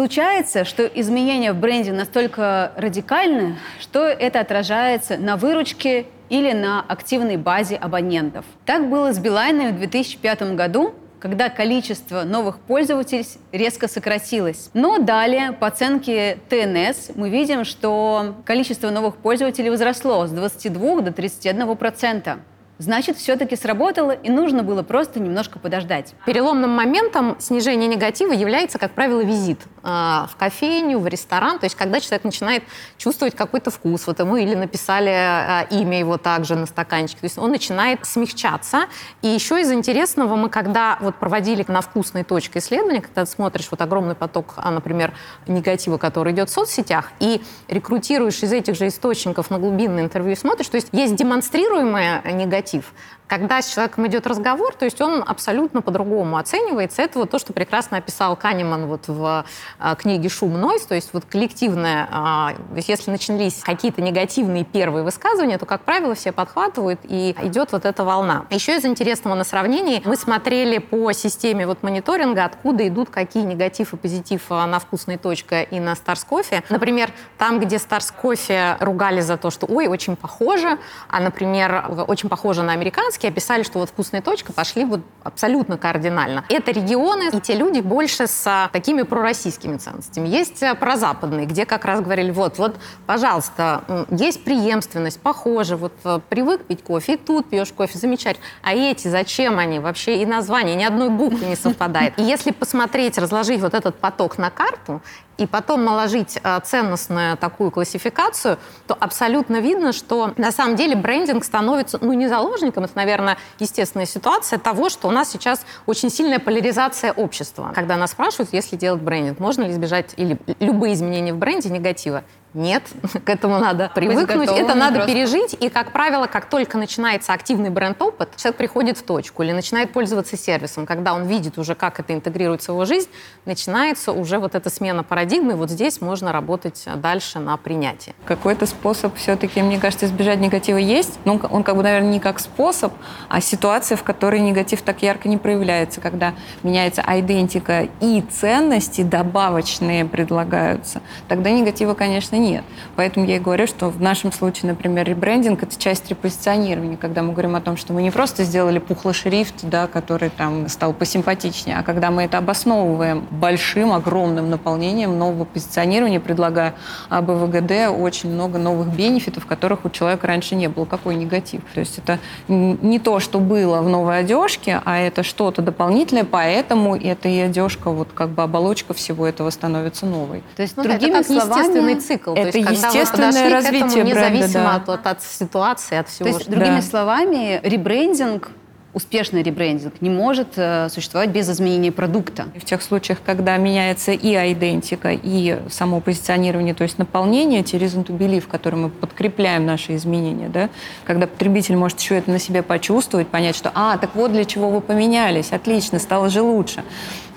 Случается, 0.00 0.64
что 0.64 0.86
изменения 0.86 1.52
в 1.52 1.60
бренде 1.60 1.92
настолько 1.92 2.72
радикальны, 2.74 3.58
что 3.78 4.06
это 4.06 4.40
отражается 4.40 5.18
на 5.18 5.36
выручке 5.36 6.06
или 6.30 6.52
на 6.52 6.80
активной 6.80 7.36
базе 7.36 7.76
абонентов. 7.76 8.46
Так 8.64 8.88
было 8.88 9.12
с 9.12 9.18
Билайном 9.18 9.74
в 9.74 9.78
2005 9.78 10.54
году, 10.54 10.94
когда 11.18 11.50
количество 11.50 12.22
новых 12.22 12.60
пользователей 12.60 13.26
резко 13.52 13.88
сократилось. 13.88 14.70
Но 14.72 14.96
далее, 15.00 15.52
по 15.52 15.66
оценке 15.66 16.38
ТНС, 16.48 17.10
мы 17.14 17.28
видим, 17.28 17.66
что 17.66 18.36
количество 18.46 18.88
новых 18.88 19.16
пользователей 19.16 19.68
возросло 19.68 20.26
с 20.26 20.30
22 20.30 21.02
до 21.02 21.12
31 21.12 21.76
процента. 21.76 22.38
Значит, 22.80 23.18
все-таки 23.18 23.56
сработало, 23.56 24.12
и 24.12 24.30
нужно 24.30 24.62
было 24.62 24.82
просто 24.82 25.20
немножко 25.20 25.58
подождать. 25.58 26.14
Переломным 26.24 26.70
моментом 26.70 27.36
снижения 27.38 27.86
негатива 27.86 28.32
является, 28.32 28.78
как 28.78 28.92
правило, 28.92 29.20
визит 29.20 29.60
э, 29.82 29.86
в 29.86 30.30
кофейню, 30.38 30.98
в 30.98 31.06
ресторан. 31.06 31.58
То 31.58 31.66
есть, 31.66 31.76
когда 31.76 32.00
человек 32.00 32.24
начинает 32.24 32.62
чувствовать 32.96 33.36
какой-то 33.36 33.70
вкус, 33.70 34.06
вот 34.06 34.18
ему 34.18 34.36
или 34.36 34.54
написали 34.54 35.10
э, 35.10 35.66
имя 35.72 35.98
его 35.98 36.16
также 36.16 36.56
на 36.56 36.64
стаканчике, 36.64 37.20
то 37.20 37.26
есть 37.26 37.36
он 37.36 37.50
начинает 37.50 38.06
смягчаться. 38.06 38.86
И 39.20 39.28
еще 39.28 39.60
из 39.60 39.70
интересного, 39.70 40.36
мы 40.36 40.48
когда 40.48 40.96
вот 41.02 41.16
проводили 41.16 41.66
на 41.68 41.82
вкусной 41.82 42.24
точке 42.24 42.60
исследования, 42.60 43.02
когда 43.02 43.26
ты 43.26 43.30
смотришь 43.30 43.68
вот 43.70 43.82
огромный 43.82 44.14
поток, 44.14 44.54
а, 44.56 44.70
например, 44.70 45.12
негатива, 45.46 45.98
который 45.98 46.32
идет 46.32 46.48
в 46.48 46.52
соцсетях, 46.54 47.12
и 47.20 47.42
рекрутируешь 47.68 48.42
из 48.42 48.54
этих 48.54 48.74
же 48.74 48.86
источников 48.86 49.50
на 49.50 49.58
глубинное 49.58 50.04
интервью 50.04 50.32
и 50.32 50.36
смотришь, 50.36 50.68
то 50.68 50.76
есть 50.76 50.88
есть 50.92 51.14
демонстрируемый 51.14 52.32
негатив, 52.32 52.69
negativo. 52.72 52.92
Когда 53.30 53.62
с 53.62 53.72
человеком 53.72 54.08
идет 54.08 54.26
разговор, 54.26 54.74
то 54.74 54.84
есть 54.84 55.00
он 55.00 55.22
абсолютно 55.24 55.82
по-другому 55.82 56.36
оценивается. 56.36 57.00
Это 57.00 57.20
вот 57.20 57.30
то, 57.30 57.38
что 57.38 57.52
прекрасно 57.52 57.98
описал 57.98 58.34
Канеман 58.34 58.86
вот 58.86 59.06
в 59.06 59.44
а, 59.78 59.94
книге 59.94 60.28
«Шум 60.28 60.60
Noise», 60.60 60.82
то 60.82 60.96
есть 60.96 61.10
вот 61.12 61.26
коллективное, 61.26 62.08
а, 62.10 62.54
то 62.54 62.74
есть 62.74 62.88
если 62.88 63.12
начались 63.12 63.62
какие-то 63.62 64.02
негативные 64.02 64.64
первые 64.64 65.04
высказывания, 65.04 65.58
то, 65.58 65.64
как 65.64 65.82
правило, 65.82 66.16
все 66.16 66.32
подхватывают, 66.32 66.98
и 67.04 67.36
идет 67.42 67.70
вот 67.70 67.84
эта 67.84 68.02
волна. 68.02 68.46
Еще 68.50 68.76
из 68.76 68.84
интересного 68.84 69.36
на 69.36 69.44
сравнении, 69.44 70.02
мы 70.04 70.16
смотрели 70.16 70.78
по 70.78 71.12
системе 71.12 71.68
вот 71.68 71.84
мониторинга, 71.84 72.44
откуда 72.44 72.88
идут 72.88 73.10
какие 73.10 73.44
негатив 73.44 73.94
и 73.94 73.96
позитив 73.96 74.42
а, 74.48 74.66
на 74.66 74.80
«Вкусной 74.80 75.18
точке» 75.18 75.62
и 75.70 75.78
на 75.78 75.94
«Stars 75.94 76.24
Coffee». 76.24 76.64
Например, 76.68 77.12
там, 77.38 77.60
где 77.60 77.78
«Stars 77.78 78.10
Coffee» 78.10 78.76
ругали 78.80 79.20
за 79.20 79.36
то, 79.36 79.52
что 79.52 79.66
«Ой, 79.66 79.86
очень 79.86 80.16
похоже», 80.16 80.80
а, 81.08 81.20
например, 81.20 81.84
очень 82.08 82.28
похоже 82.28 82.64
на 82.64 82.74
американские, 83.20 83.30
описали, 83.30 83.62
что 83.62 83.78
вот 83.78 83.90
вкусная 83.90 84.22
точка, 84.22 84.52
пошли 84.52 84.84
вот 84.84 85.00
абсолютно 85.22 85.76
кардинально. 85.76 86.44
Это 86.48 86.72
регионы, 86.72 87.30
и 87.32 87.40
те 87.40 87.54
люди 87.54 87.80
больше 87.80 88.26
с 88.26 88.46
а, 88.46 88.68
такими 88.72 89.02
пророссийскими 89.02 89.76
ценностями. 89.76 90.28
Есть 90.28 90.62
а, 90.62 90.74
прозападные, 90.74 91.46
где 91.46 91.66
как 91.66 91.84
раз 91.84 92.00
говорили, 92.00 92.30
вот, 92.30 92.58
вот, 92.58 92.76
пожалуйста, 93.06 94.06
есть 94.10 94.44
преемственность, 94.44 95.20
похоже, 95.20 95.76
вот 95.76 95.92
а, 96.04 96.20
привык 96.20 96.64
пить 96.64 96.82
кофе, 96.82 97.14
и 97.14 97.16
тут 97.16 97.50
пьешь 97.50 97.72
кофе, 97.72 97.98
замечательно. 97.98 98.44
А 98.62 98.74
эти, 98.74 99.08
зачем 99.08 99.58
они? 99.58 99.78
Вообще 99.78 100.22
и 100.22 100.26
название, 100.26 100.74
ни 100.74 100.84
одной 100.84 101.10
буквы 101.10 101.46
не 101.46 101.56
совпадает. 101.56 102.18
И 102.18 102.22
если 102.22 102.50
посмотреть, 102.52 103.18
разложить 103.18 103.60
вот 103.60 103.74
этот 103.74 103.98
поток 103.98 104.38
на 104.38 104.50
карту, 104.50 105.02
и 105.40 105.46
потом 105.46 105.84
наложить 105.84 106.38
э, 106.42 106.60
ценностную 106.62 107.36
такую 107.38 107.70
классификацию, 107.70 108.58
то 108.86 108.94
абсолютно 109.00 109.60
видно, 109.60 109.92
что 109.92 110.34
на 110.36 110.52
самом 110.52 110.76
деле 110.76 110.94
брендинг 110.94 111.44
становится, 111.44 111.98
ну, 112.00 112.12
не 112.12 112.28
заложником, 112.28 112.84
это, 112.84 112.94
наверное, 112.94 113.38
естественная 113.58 114.04
ситуация 114.04 114.58
того, 114.58 114.90
что 114.90 115.08
у 115.08 115.10
нас 115.10 115.30
сейчас 115.30 115.64
очень 115.86 116.10
сильная 116.10 116.40
поляризация 116.40 117.12
общества. 117.12 117.72
Когда 117.74 117.96
нас 117.96 118.10
спрашивают, 118.10 118.50
если 118.52 118.76
делать 118.76 119.00
брендинг, 119.00 119.38
можно 119.38 119.62
ли 119.62 119.70
избежать 119.70 120.12
или 120.18 120.38
любые 120.60 120.92
изменения 120.92 121.32
в 121.32 121.38
бренде 121.38 121.70
негатива? 121.70 122.22
Нет, 122.54 122.82
к 123.24 123.28
этому 123.28 123.58
надо 123.58 123.90
привыкнуть, 123.94 124.50
это 124.50 124.74
надо 124.74 124.96
просто. 124.96 125.12
пережить. 125.12 125.56
И, 125.60 125.68
как 125.68 125.92
правило, 125.92 126.26
как 126.26 126.46
только 126.46 126.78
начинается 126.78 127.32
активный 127.32 127.70
бренд-опыт, 127.70 128.30
человек 128.36 128.56
приходит 128.56 128.98
в 128.98 129.02
точку 129.02 129.42
или 129.42 129.52
начинает 129.52 129.92
пользоваться 129.92 130.36
сервисом. 130.36 130.84
Когда 130.86 131.14
он 131.14 131.26
видит 131.26 131.58
уже, 131.58 131.74
как 131.74 132.00
это 132.00 132.12
интегрируется 132.12 132.72
в 132.72 132.74
его 132.74 132.84
жизнь, 132.84 133.08
начинается 133.44 134.12
уже 134.12 134.38
вот 134.38 134.54
эта 134.54 134.68
смена 134.68 135.04
парадигмы. 135.04 135.54
Вот 135.54 135.70
здесь 135.70 136.00
можно 136.00 136.32
работать 136.32 136.84
дальше 136.96 137.38
на 137.38 137.56
принятии. 137.56 138.14
Какой-то 138.24 138.66
способ 138.66 139.16
все-таки, 139.16 139.62
мне 139.62 139.78
кажется, 139.78 140.06
избежать 140.06 140.40
негатива 140.40 140.78
есть. 140.78 141.18
Но 141.24 141.34
он, 141.34 141.46
он 141.50 141.62
как 141.62 141.76
бы, 141.76 141.82
наверное, 141.82 142.10
не 142.10 142.20
как 142.20 142.40
способ, 142.40 142.92
а 143.28 143.40
ситуация, 143.40 143.96
в 143.96 144.02
которой 144.02 144.40
негатив 144.40 144.82
так 144.82 145.02
ярко 145.02 145.28
не 145.28 145.36
проявляется, 145.36 146.00
когда 146.00 146.34
меняется 146.62 147.04
идентика 147.06 147.88
и 148.00 148.22
ценности 148.22 149.02
добавочные 149.02 150.04
предлагаются. 150.04 151.00
Тогда 151.28 151.50
негатива, 151.50 151.94
конечно, 151.94 152.39
нет. 152.40 152.64
Поэтому 152.96 153.26
я 153.26 153.36
и 153.36 153.38
говорю, 153.38 153.66
что 153.66 153.88
в 153.88 154.00
нашем 154.00 154.32
случае, 154.32 154.70
например, 154.70 155.06
ребрендинг— 155.06 155.62
это 155.62 155.78
часть 155.78 156.08
репозиционирования, 156.10 156.96
когда 156.96 157.22
мы 157.22 157.32
говорим 157.32 157.54
о 157.56 157.60
том, 157.60 157.76
что 157.76 157.92
мы 157.92 158.02
не 158.02 158.10
просто 158.10 158.44
сделали 158.44 158.78
пухлый 158.78 159.14
шрифт, 159.14 159.56
да, 159.62 159.86
который 159.86 160.30
там 160.30 160.68
стал 160.68 160.92
посимпатичнее, 160.92 161.78
а 161.78 161.82
когда 161.82 162.10
мы 162.10 162.24
это 162.24 162.38
обосновываем 162.38 163.26
большим, 163.30 163.92
огромным 163.92 164.50
наполнением 164.50 165.18
нового 165.18 165.44
позиционирования, 165.44 166.20
предлагая 166.20 166.74
АБВГД 167.08 167.90
очень 167.98 168.30
много 168.30 168.58
новых 168.58 168.88
бенефитов, 168.88 169.46
которых 169.46 169.84
у 169.84 169.90
человека 169.90 170.26
раньше 170.26 170.54
не 170.54 170.68
было. 170.68 170.84
Какой 170.84 171.14
негатив? 171.14 171.62
То 171.74 171.80
есть 171.80 171.98
это 171.98 172.18
не 172.48 172.98
то, 172.98 173.20
что 173.20 173.38
было 173.38 173.82
в 173.82 173.88
новой 173.88 174.20
одежке, 174.20 174.80
а 174.84 174.98
это 174.98 175.22
что-то 175.22 175.62
дополнительное, 175.62 176.24
поэтому 176.24 176.96
эта 176.96 177.28
и 177.28 177.38
одежка, 177.38 177.90
вот 177.90 178.08
как 178.14 178.30
бы 178.30 178.42
оболочка 178.42 178.94
всего 178.94 179.26
этого 179.26 179.50
становится 179.50 180.06
новой. 180.06 180.42
То 180.56 180.62
есть, 180.62 180.76
ну, 180.76 180.82
другими 180.82 181.10
это 181.10 181.18
как 181.18 181.26
словами, 181.26 181.60
естественный 181.60 181.94
цикл 181.96 182.29
цикл. 182.34 182.48
Это 182.48 182.52
То 182.52 182.58
есть, 182.58 182.82
естественное 182.84 183.50
развитие 183.50 183.80
этому, 183.80 183.92
бренда, 183.92 184.30
независимо 184.30 184.64
да. 184.64 184.74
от, 184.76 184.88
от, 184.88 185.06
от 185.06 185.22
ситуации, 185.22 185.98
от 185.98 186.08
всего. 186.08 186.28
То 186.28 186.36
есть, 186.36 186.50
другими 186.50 186.76
да. 186.76 186.82
словами, 186.82 187.60
ребрендинг 187.62 188.50
успешный 188.92 189.42
ребрендинг 189.42 190.00
не 190.00 190.10
может 190.10 190.48
э, 190.56 190.88
существовать 190.88 191.30
без 191.30 191.48
изменения 191.48 191.92
продукта. 191.92 192.46
В 192.56 192.64
тех 192.64 192.82
случаях, 192.82 193.18
когда 193.24 193.56
меняется 193.56 194.12
и 194.12 194.34
идентика, 194.52 195.10
и 195.12 195.60
само 195.70 196.00
позиционирование, 196.00 196.74
то 196.74 196.82
есть 196.82 196.98
наполнение, 196.98 197.62
те 197.62 197.78
reason 197.78 198.04
to 198.04 198.16
believe, 198.16 198.48
которым 198.48 198.82
мы 198.82 198.88
подкрепляем 198.88 199.64
наши 199.64 199.94
изменения, 199.96 200.48
да, 200.48 200.70
когда 201.04 201.26
потребитель 201.26 201.76
может 201.76 202.00
еще 202.00 202.16
это 202.16 202.30
на 202.30 202.38
себе 202.38 202.62
почувствовать, 202.62 203.28
понять, 203.28 203.56
что 203.56 203.70
«а, 203.74 203.96
так 203.98 204.14
вот 204.14 204.32
для 204.32 204.44
чего 204.44 204.70
вы 204.70 204.80
поменялись, 204.80 205.52
отлично, 205.52 205.98
стало 205.98 206.28
же 206.28 206.42
лучше», 206.42 206.82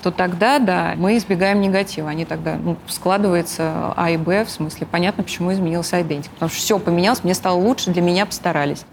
то 0.02 0.10
тогда, 0.10 0.58
да, 0.58 0.94
мы 0.98 1.16
избегаем 1.16 1.62
негатива. 1.62 2.10
Они 2.10 2.26
тогда 2.26 2.56
ну, 2.62 2.76
складывается 2.86 3.94
А 3.96 4.10
и 4.10 4.18
Б, 4.18 4.44
в 4.44 4.50
смысле, 4.50 4.86
понятно, 4.86 5.22
почему 5.24 5.50
изменился 5.50 6.02
идентик. 6.02 6.30
Потому 6.32 6.50
что 6.50 6.58
все 6.58 6.78
поменялось, 6.78 7.24
мне 7.24 7.32
стало 7.32 7.56
лучше, 7.56 7.90
для 7.90 8.02
меня 8.02 8.26
постарались. 8.26 8.84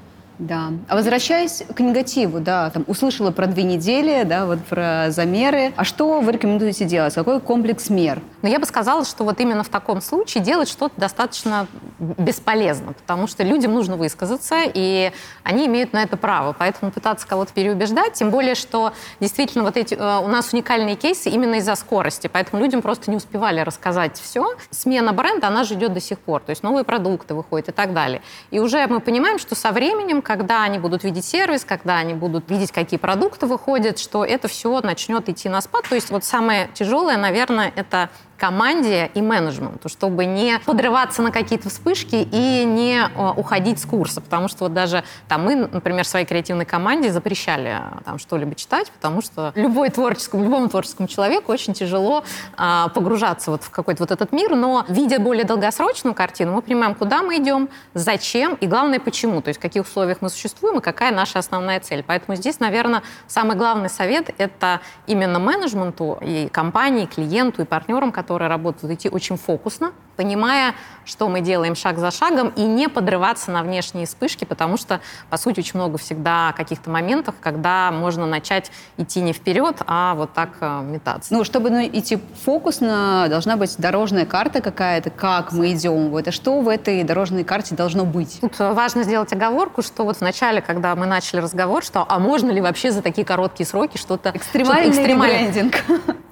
Да. 0.41 0.71
А 0.87 0.95
возвращаясь 0.95 1.61
к 1.75 1.79
негативу, 1.81 2.39
да, 2.39 2.71
там 2.71 2.83
услышала 2.87 3.29
про 3.29 3.45
две 3.45 3.61
недели, 3.61 4.23
да, 4.23 4.47
вот 4.47 4.57
про 4.65 5.11
замеры. 5.11 5.71
А 5.75 5.83
что 5.83 6.19
вы 6.19 6.31
рекомендуете 6.31 6.85
делать? 6.85 7.13
Какой 7.13 7.39
комплекс 7.39 7.91
мер? 7.91 8.23
Но 8.41 8.49
я 8.49 8.57
бы 8.57 8.65
сказала, 8.65 9.05
что 9.05 9.23
вот 9.23 9.39
именно 9.39 9.63
в 9.63 9.69
таком 9.69 10.01
случае 10.01 10.43
делать 10.43 10.67
что-то 10.67 10.99
достаточно 10.99 11.67
бесполезно, 11.99 12.93
потому 12.93 13.27
что 13.27 13.43
людям 13.43 13.73
нужно 13.73 13.97
высказаться, 13.97 14.63
и 14.65 15.11
они 15.43 15.67
имеют 15.67 15.93
на 15.93 16.01
это 16.01 16.17
право. 16.17 16.55
Поэтому 16.57 16.91
пытаться 16.91 17.27
кого-то 17.27 17.53
переубеждать, 17.53 18.13
тем 18.13 18.31
более, 18.31 18.55
что 18.55 18.93
действительно 19.19 19.63
вот 19.63 19.77
эти 19.77 19.93
э, 19.93 20.19
у 20.23 20.27
нас 20.27 20.53
уникальные 20.53 20.95
кейсы 20.95 21.29
именно 21.29 21.55
из-за 21.55 21.75
скорости, 21.75 22.27
поэтому 22.33 22.63
людям 22.63 22.81
просто 22.81 23.11
не 23.11 23.17
успевали 23.17 23.59
рассказать 23.59 24.19
все. 24.19 24.55
Смена 24.71 25.13
бренда, 25.13 25.49
она 25.49 25.65
же 25.65 25.75
идет 25.75 25.93
до 25.93 26.01
сих 26.01 26.17
пор, 26.17 26.41
то 26.41 26.49
есть 26.49 26.63
новые 26.63 26.83
продукты 26.83 27.35
выходят 27.35 27.69
и 27.69 27.71
так 27.71 27.93
далее. 27.93 28.23
И 28.49 28.59
уже 28.59 28.87
мы 28.87 29.01
понимаем, 29.01 29.37
что 29.37 29.53
со 29.53 29.71
временем, 29.71 30.23
когда 30.31 30.63
они 30.63 30.79
будут 30.79 31.03
видеть 31.03 31.25
сервис, 31.25 31.65
когда 31.65 31.97
они 31.97 32.13
будут 32.13 32.49
видеть, 32.49 32.71
какие 32.71 32.97
продукты 32.97 33.47
выходят, 33.47 33.99
что 33.99 34.23
это 34.23 34.47
все 34.47 34.79
начнет 34.79 35.27
идти 35.27 35.49
на 35.49 35.59
спад. 35.59 35.83
То 35.89 35.95
есть 35.95 36.09
вот 36.09 36.23
самое 36.23 36.69
тяжелое, 36.73 37.17
наверное, 37.17 37.73
это 37.75 38.09
команде 38.41 39.11
и 39.13 39.21
менеджменту, 39.21 39.87
чтобы 39.87 40.25
не 40.25 40.57
подрываться 40.65 41.21
на 41.21 41.31
какие-то 41.31 41.69
вспышки 41.69 42.15
и 42.15 42.63
не 42.65 42.99
э, 42.99 43.33
уходить 43.37 43.77
с 43.79 43.85
курса. 43.85 44.19
Потому 44.19 44.47
что 44.47 44.63
вот 44.63 44.73
даже 44.73 45.03
там 45.27 45.43
мы, 45.43 45.55
например, 45.55 46.07
своей 46.07 46.25
креативной 46.25 46.65
команде 46.65 47.11
запрещали 47.11 47.77
э, 47.79 48.01
там 48.03 48.17
что-либо 48.17 48.55
читать, 48.55 48.89
потому 48.89 49.21
что 49.21 49.51
любой 49.53 49.91
творческому, 49.91 50.43
любому 50.43 50.69
творческому 50.69 51.07
человеку 51.07 51.51
очень 51.51 51.75
тяжело 51.75 52.23
а, 52.57 52.87
погружаться 52.87 53.51
вот 53.51 53.61
в 53.61 53.69
какой-то 53.69 54.01
вот 54.01 54.11
этот 54.11 54.31
мир, 54.31 54.55
но 54.55 54.85
видя 54.89 55.19
более 55.19 55.43
долгосрочную 55.43 56.15
картину, 56.15 56.53
мы 56.53 56.63
понимаем, 56.63 56.95
куда 56.95 57.21
мы 57.21 57.37
идем, 57.37 57.69
зачем 57.93 58.55
и 58.55 58.65
главное, 58.65 58.99
почему, 58.99 59.43
то 59.43 59.49
есть 59.49 59.59
в 59.59 59.61
каких 59.61 59.83
условиях 59.83 60.17
мы 60.21 60.29
существуем 60.29 60.79
и 60.79 60.81
какая 60.81 61.11
наша 61.11 61.37
основная 61.37 61.79
цель. 61.79 62.03
Поэтому 62.07 62.35
здесь, 62.35 62.59
наверное, 62.59 63.03
самый 63.27 63.55
главный 63.55 63.89
совет— 63.89 64.33
это 64.39 64.81
именно 65.05 65.37
менеджменту 65.37 66.17
и 66.21 66.47
компании, 66.47 67.03
и 67.03 67.05
клиенту, 67.05 67.61
и 67.61 67.65
партнерам, 67.65 68.11
которые 68.11 68.30
которые 68.31 68.47
работают, 68.47 68.93
идти 68.93 69.09
очень 69.09 69.35
фокусно, 69.35 69.91
понимая, 70.15 70.73
что 71.11 71.27
мы 71.27 71.41
делаем 71.41 71.75
шаг 71.75 71.97
за 71.99 72.09
шагом, 72.09 72.53
и 72.55 72.61
не 72.61 72.87
подрываться 72.87 73.51
на 73.51 73.63
внешние 73.63 74.05
вспышки, 74.05 74.45
потому 74.45 74.77
что, 74.77 75.01
по 75.29 75.35
сути, 75.35 75.59
очень 75.59 75.75
много 75.75 75.97
всегда 75.97 76.53
каких-то 76.55 76.89
моментов, 76.89 77.35
когда 77.41 77.91
можно 77.91 78.25
начать 78.25 78.71
идти 78.97 79.19
не 79.19 79.33
вперед, 79.33 79.81
а 79.87 80.15
вот 80.15 80.33
так 80.33 80.51
э, 80.61 80.81
метаться. 80.83 81.33
Ну, 81.33 81.43
чтобы 81.43 81.69
ну, 81.69 81.85
идти 81.85 82.17
фокусно, 82.45 83.27
должна 83.29 83.57
быть 83.57 83.75
дорожная 83.77 84.25
карта 84.25 84.61
какая-то, 84.61 85.09
как 85.09 85.51
мы 85.51 85.73
идем. 85.73 86.09
Вот, 86.09 86.29
а 86.29 86.31
что 86.31 86.61
в 86.61 86.69
этой 86.69 87.03
дорожной 87.03 87.43
карте 87.43 87.75
должно 87.75 88.05
быть? 88.05 88.39
Тут 88.39 88.57
важно 88.59 89.03
сделать 89.03 89.33
оговорку, 89.33 89.81
что 89.81 90.05
вот 90.05 90.17
в 90.17 90.21
начале, 90.21 90.61
когда 90.61 90.95
мы 90.95 91.07
начали 91.07 91.41
разговор, 91.41 91.83
что 91.83 92.05
а 92.07 92.19
можно 92.19 92.51
ли 92.51 92.61
вообще 92.61 92.91
за 92.91 93.01
такие 93.01 93.25
короткие 93.25 93.67
сроки 93.67 93.97
что-то... 93.97 94.31
Экстремальный 94.33 94.93
что 94.93 95.17
брендинг. 95.17 95.75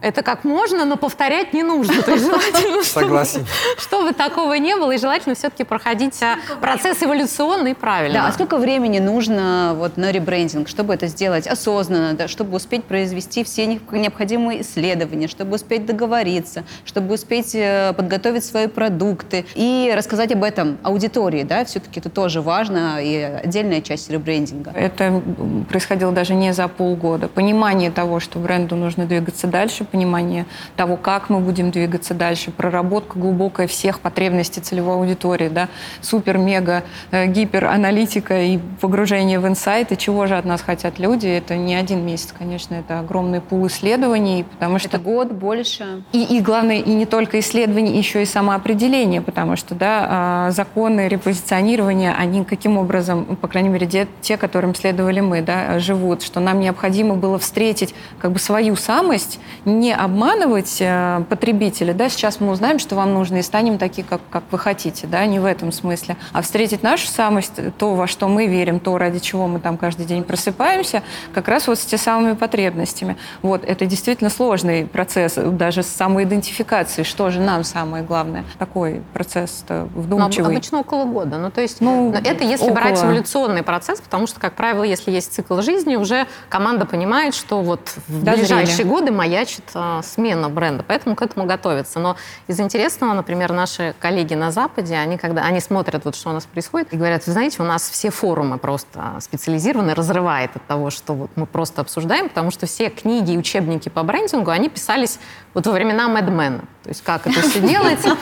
Это 0.01 0.23
как 0.23 0.45
можно, 0.45 0.85
но 0.85 0.95
повторять 0.95 1.53
не 1.53 1.63
нужно. 1.63 2.01
То 2.01 2.11
есть 2.11 2.23
желательно, 2.23 2.83
Согласен. 2.83 3.45
Чтобы 3.77 4.13
такого 4.13 4.53
не 4.53 4.68
было, 4.75 4.91
и 4.91 4.97
желательно 4.97 5.35
все-таки 5.35 5.63
проходить 5.63 6.21
а, 6.23 6.37
процесс 6.61 7.01
эволюционный 7.03 7.75
правильно. 7.75 8.21
Да, 8.21 8.27
а 8.27 8.31
сколько 8.31 8.57
времени 8.57 8.99
нужно 8.99 9.73
вот 9.75 9.97
на 9.97 10.11
ребрендинг, 10.11 10.67
чтобы 10.67 10.93
это 10.93 11.07
сделать 11.07 11.47
осознанно, 11.47 12.13
да, 12.13 12.27
чтобы 12.27 12.57
успеть 12.57 12.83
произвести 12.85 13.43
все 13.43 13.65
необходимые 13.65 14.61
исследования, 14.61 15.27
чтобы 15.27 15.55
успеть 15.55 15.85
договориться, 15.85 16.63
чтобы 16.85 17.15
успеть 17.15 17.53
э, 17.53 17.93
подготовить 17.93 18.45
свои 18.45 18.67
продукты 18.67 19.45
и 19.55 19.93
рассказать 19.95 20.31
об 20.31 20.43
этом 20.43 20.77
аудитории, 20.83 21.43
да, 21.43 21.65
все-таки 21.65 21.99
это 21.99 22.09
тоже 22.09 22.41
важно 22.41 22.99
и 23.01 23.15
отдельная 23.43 23.81
часть 23.81 24.09
ребрендинга. 24.09 24.71
Это 24.75 25.21
происходило 25.69 26.11
даже 26.11 26.33
не 26.33 26.53
за 26.53 26.67
полгода. 26.67 27.27
Понимание 27.27 27.91
того, 27.91 28.19
что 28.19 28.39
бренду 28.39 28.75
нужно 28.75 29.05
двигаться 29.05 29.47
дальше, 29.47 29.83
понимание 29.83 30.45
того, 30.75 30.97
как 30.97 31.29
мы 31.29 31.39
будем 31.39 31.71
двигаться 31.71 31.99
двигаться 31.99 32.13
дальше, 32.13 32.51
проработка 32.51 33.17
глубокая 33.19 33.67
всех 33.67 33.99
потребностей 33.99 34.48
целевой 34.57 34.95
аудитории, 34.95 35.49
да, 35.49 35.69
супер-мега 36.01 36.83
э, 37.11 37.27
гипераналитика 37.27 38.41
и 38.41 38.57
погружение 38.81 39.39
в 39.39 39.47
инсайты, 39.47 39.95
чего 39.95 40.25
же 40.27 40.37
от 40.37 40.45
нас 40.45 40.61
хотят 40.61 40.99
люди, 40.99 41.27
это 41.27 41.55
не 41.55 41.75
один 41.75 42.05
месяц, 42.05 42.33
конечно, 42.37 42.75
это 42.75 42.99
огромный 42.99 43.41
пул 43.41 43.67
исследований, 43.67 44.45
потому 44.49 44.79
что... 44.79 44.89
Это 44.89 44.99
год 44.99 45.31
больше. 45.31 46.03
И, 46.11 46.23
и 46.23 46.41
главное, 46.41 46.77
и 46.77 46.89
не 46.91 47.05
только 47.05 47.39
исследования, 47.39 47.97
еще 47.97 48.23
и 48.23 48.25
самоопределение, 48.25 49.21
потому 49.21 49.55
что, 49.55 49.75
да, 49.75 50.07
а, 50.09 50.51
законы 50.51 51.07
репозиционирования, 51.07 52.15
они 52.17 52.43
каким 52.43 52.77
образом, 52.77 53.37
по 53.37 53.47
крайней 53.47 53.69
мере, 53.69 53.87
те, 53.87 54.07
те, 54.21 54.37
которым 54.37 54.73
следовали 54.75 55.19
мы, 55.19 55.41
да, 55.41 55.79
живут, 55.79 56.23
что 56.23 56.39
нам 56.39 56.59
необходимо 56.59 57.15
было 57.15 57.37
встретить 57.37 57.93
как 58.19 58.31
бы 58.31 58.39
свою 58.39 58.75
самость, 58.75 59.39
не 59.65 59.93
обманывать 59.93 60.77
э, 60.79 61.23
потребителя, 61.29 61.93
да, 61.93 62.09
сейчас 62.09 62.39
мы 62.39 62.51
узнаем, 62.51 62.79
что 62.79 62.95
вам 62.95 63.13
нужно, 63.13 63.37
и 63.37 63.41
станем 63.41 63.77
такие, 63.77 64.05
как, 64.07 64.21
как 64.29 64.38
вы 64.51 64.57
хотите, 64.57 65.07
да, 65.07 65.25
не 65.25 65.39
в 65.39 65.45
этом 65.45 65.71
смысле, 65.71 66.17
а 66.33 66.41
встретить 66.41 66.83
нашу 66.83 67.07
самость, 67.07 67.53
то, 67.77 67.95
во 67.95 68.07
что 68.07 68.27
мы 68.27 68.47
верим, 68.47 68.79
то, 68.79 68.97
ради 68.97 69.19
чего 69.19 69.47
мы 69.47 69.59
там 69.59 69.77
каждый 69.77 70.05
день 70.05 70.23
просыпаемся, 70.23 71.03
как 71.33 71.47
раз 71.47 71.67
вот 71.67 71.79
с 71.79 71.85
теми 71.85 71.99
самыми 71.99 72.33
потребностями. 72.33 73.17
Вот, 73.41 73.63
это 73.63 73.85
действительно 73.85 74.29
сложный 74.29 74.85
процесс, 74.85 75.35
даже 75.35 75.83
с 75.83 75.87
самоидентификацией, 75.87 77.05
что 77.05 77.29
же 77.29 77.39
нам 77.39 77.63
самое 77.63 78.03
главное. 78.03 78.45
Такой 78.57 79.01
процесс 79.13 79.63
вдумчивый. 79.67 80.45
Ну, 80.45 80.57
обычно 80.57 80.79
около 80.79 81.05
года. 81.05 81.37
Ну, 81.37 81.51
то 81.51 81.61
есть 81.61 81.81
ну, 81.81 82.11
это 82.13 82.43
если 82.43 82.65
около... 82.65 82.75
брать 82.75 83.03
эволюционный 83.03 83.63
процесс, 83.63 84.01
потому 84.01 84.27
что, 84.27 84.39
как 84.39 84.53
правило, 84.53 84.83
если 84.83 85.11
есть 85.11 85.33
цикл 85.33 85.61
жизни, 85.61 85.95
уже 85.95 86.27
команда 86.49 86.85
понимает, 86.85 87.35
что 87.35 87.61
вот 87.61 87.81
в 88.07 88.23
Дозрели. 88.23 88.39
ближайшие 88.39 88.85
годы 88.85 89.11
маячит 89.11 89.63
а, 89.73 90.01
смена 90.03 90.49
бренда, 90.49 90.83
поэтому 90.87 91.15
к 91.15 91.21
этому 91.21 91.45
готовится. 91.45 91.99
Но 91.99 92.15
из 92.47 92.59
интересного, 92.59 93.13
например, 93.13 93.51
наши 93.51 93.95
коллеги 93.99 94.28
на 94.35 94.51
Западе, 94.51 94.95
они 94.95 95.17
когда 95.17 95.43
они 95.43 95.59
смотрят, 95.59 96.05
вот 96.05 96.15
что 96.15 96.29
у 96.29 96.33
нас 96.33 96.45
происходит, 96.45 96.93
и 96.93 96.97
говорят, 96.97 97.25
вы 97.25 97.31
знаете, 97.31 97.61
у 97.61 97.65
нас 97.65 97.89
все 97.89 98.09
форумы 98.09 98.57
просто 98.57 99.17
специализированы, 99.19 99.93
разрывает 99.93 100.55
от 100.55 100.65
того, 100.65 100.89
что 100.89 101.13
вот 101.13 101.31
мы 101.35 101.45
просто 101.45 101.81
обсуждаем, 101.81 102.29
потому 102.29 102.51
что 102.51 102.65
все 102.65 102.89
книги 102.89 103.31
и 103.31 103.37
учебники 103.37 103.89
по 103.89 104.03
брендингу, 104.03 104.51
они 104.51 104.69
писались 104.69 105.19
вот 105.53 105.67
во 105.67 105.73
времена 105.73 106.07
Мэдмена. 106.07 106.63
То 106.83 106.89
есть 106.89 107.03
как 107.03 107.27
это 107.27 107.41
все 107.41 107.59
делается. 107.59 108.15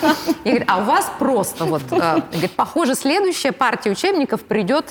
И 0.44 0.50
говорит, 0.50 0.68
а 0.68 0.80
у 0.80 0.84
вас 0.84 1.12
просто 1.20 1.66
вот, 1.66 1.84
э, 1.92 2.22
говорит, 2.32 2.56
похоже, 2.56 2.96
следующая 2.96 3.52
партия 3.52 3.92
учебников 3.92 4.42
придет 4.44 4.90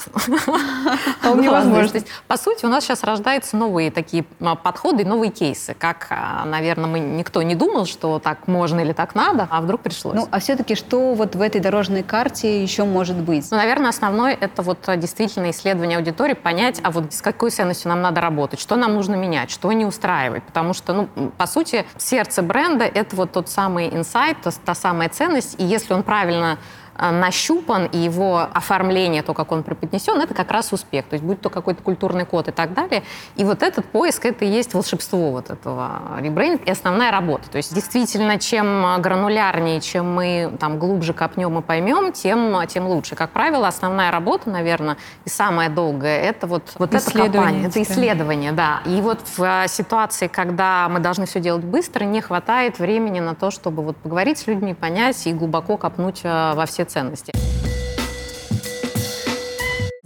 вполне 1.18 1.50
возможно. 1.50 1.88
То 1.88 1.96
есть, 1.96 2.06
по 2.28 2.36
сути, 2.36 2.64
у 2.64 2.68
нас 2.68 2.84
сейчас 2.84 3.02
рождаются 3.02 3.56
новые 3.56 3.90
такие 3.90 4.24
а, 4.40 4.54
подходы, 4.54 5.04
новые 5.04 5.30
кейсы. 5.32 5.74
Как, 5.74 6.06
а, 6.10 6.44
наверное, 6.44 6.86
мы 6.86 7.00
никто 7.00 7.42
не 7.42 7.56
думал, 7.56 7.86
что 7.86 8.20
так 8.20 8.46
можно 8.46 8.80
или 8.80 8.92
так 8.92 9.14
надо, 9.14 9.48
а 9.50 9.60
вдруг 9.60 9.80
пришлось. 9.80 10.14
Ну, 10.14 10.28
а 10.30 10.38
все-таки 10.38 10.76
что 10.76 11.14
вот 11.14 11.34
в 11.34 11.40
этой 11.40 11.60
дорожной 11.60 12.04
карте 12.04 12.62
еще 12.62 12.84
может 12.84 13.16
быть? 13.16 13.46
Ну, 13.50 13.56
наверное, 13.56 13.90
основное 13.90 14.36
это 14.38 14.62
вот 14.62 14.88
действительно 14.96 15.50
исследование 15.50 15.98
аудитории, 15.98 16.34
понять, 16.34 16.80
а 16.84 16.92
вот 16.92 17.12
с 17.12 17.20
какой 17.20 17.50
ценностью 17.50 17.88
нам 17.88 18.00
надо 18.00 18.20
работать, 18.20 18.60
что 18.60 18.76
нам 18.76 18.94
нужно 18.94 19.16
менять, 19.16 19.50
что 19.50 19.72
не 19.72 19.84
устраивает. 19.84 20.44
Потому 20.44 20.72
что, 20.72 20.92
ну, 20.92 21.08
по 21.36 21.46
сути, 21.46 21.84
сердце 21.98 22.42
бренда— 22.42 22.84
это 22.94 23.16
вот 23.16 23.32
тот 23.32 23.48
самый 23.56 23.88
инсайт, 23.88 24.36
та 24.64 24.74
самая 24.74 25.08
ценность, 25.08 25.54
и 25.58 25.64
если 25.64 25.94
он 25.94 26.02
правильно 26.02 26.58
нащупан, 26.98 27.86
и 27.86 27.98
его 27.98 28.48
оформление, 28.52 29.22
то, 29.22 29.34
как 29.34 29.52
он 29.52 29.62
преподнесен, 29.62 30.20
это 30.20 30.34
как 30.34 30.50
раз 30.50 30.72
успех. 30.72 31.06
То 31.06 31.14
есть 31.14 31.24
будь 31.24 31.40
то 31.40 31.50
какой-то 31.50 31.82
культурный 31.82 32.24
код 32.24 32.48
и 32.48 32.52
так 32.52 32.72
далее. 32.72 33.02
И 33.36 33.44
вот 33.44 33.62
этот 33.62 33.84
поиск, 33.84 34.24
это 34.24 34.44
и 34.44 34.48
есть 34.48 34.74
волшебство 34.74 35.30
вот 35.30 35.50
этого 35.50 36.00
ребрендинга 36.18 36.64
и 36.64 36.70
основная 36.70 37.10
работа. 37.10 37.50
То 37.50 37.56
есть 37.56 37.74
действительно, 37.74 38.38
чем 38.38 39.00
гранулярнее, 39.00 39.80
чем 39.80 40.14
мы 40.14 40.52
там 40.58 40.78
глубже 40.78 41.12
копнем 41.12 41.58
и 41.58 41.62
поймем, 41.62 42.12
тем, 42.12 42.66
тем 42.66 42.86
лучше. 42.86 43.14
Как 43.14 43.30
правило, 43.30 43.68
основная 43.68 44.10
работа, 44.10 44.48
наверное, 44.48 44.96
и 45.24 45.28
самая 45.28 45.68
долгая, 45.68 46.22
это 46.22 46.46
вот, 46.46 46.72
вот 46.78 46.94
это 46.94 47.10
копание, 47.10 47.68
это 47.68 47.82
исследование, 47.82 48.52
да. 48.52 48.80
И 48.86 49.00
вот 49.02 49.20
в 49.36 49.68
ситуации, 49.68 50.28
когда 50.28 50.88
мы 50.88 51.00
должны 51.00 51.26
все 51.26 51.40
делать 51.40 51.64
быстро, 51.64 52.04
не 52.04 52.20
хватает 52.20 52.78
времени 52.78 53.20
на 53.20 53.34
то, 53.34 53.50
чтобы 53.50 53.82
вот 53.82 53.96
поговорить 53.96 54.38
с 54.38 54.46
людьми, 54.46 54.72
понять 54.72 55.26
и 55.26 55.32
глубоко 55.32 55.76
копнуть 55.76 56.22
во 56.24 56.64
все 56.66 56.85
ценности. 56.86 57.32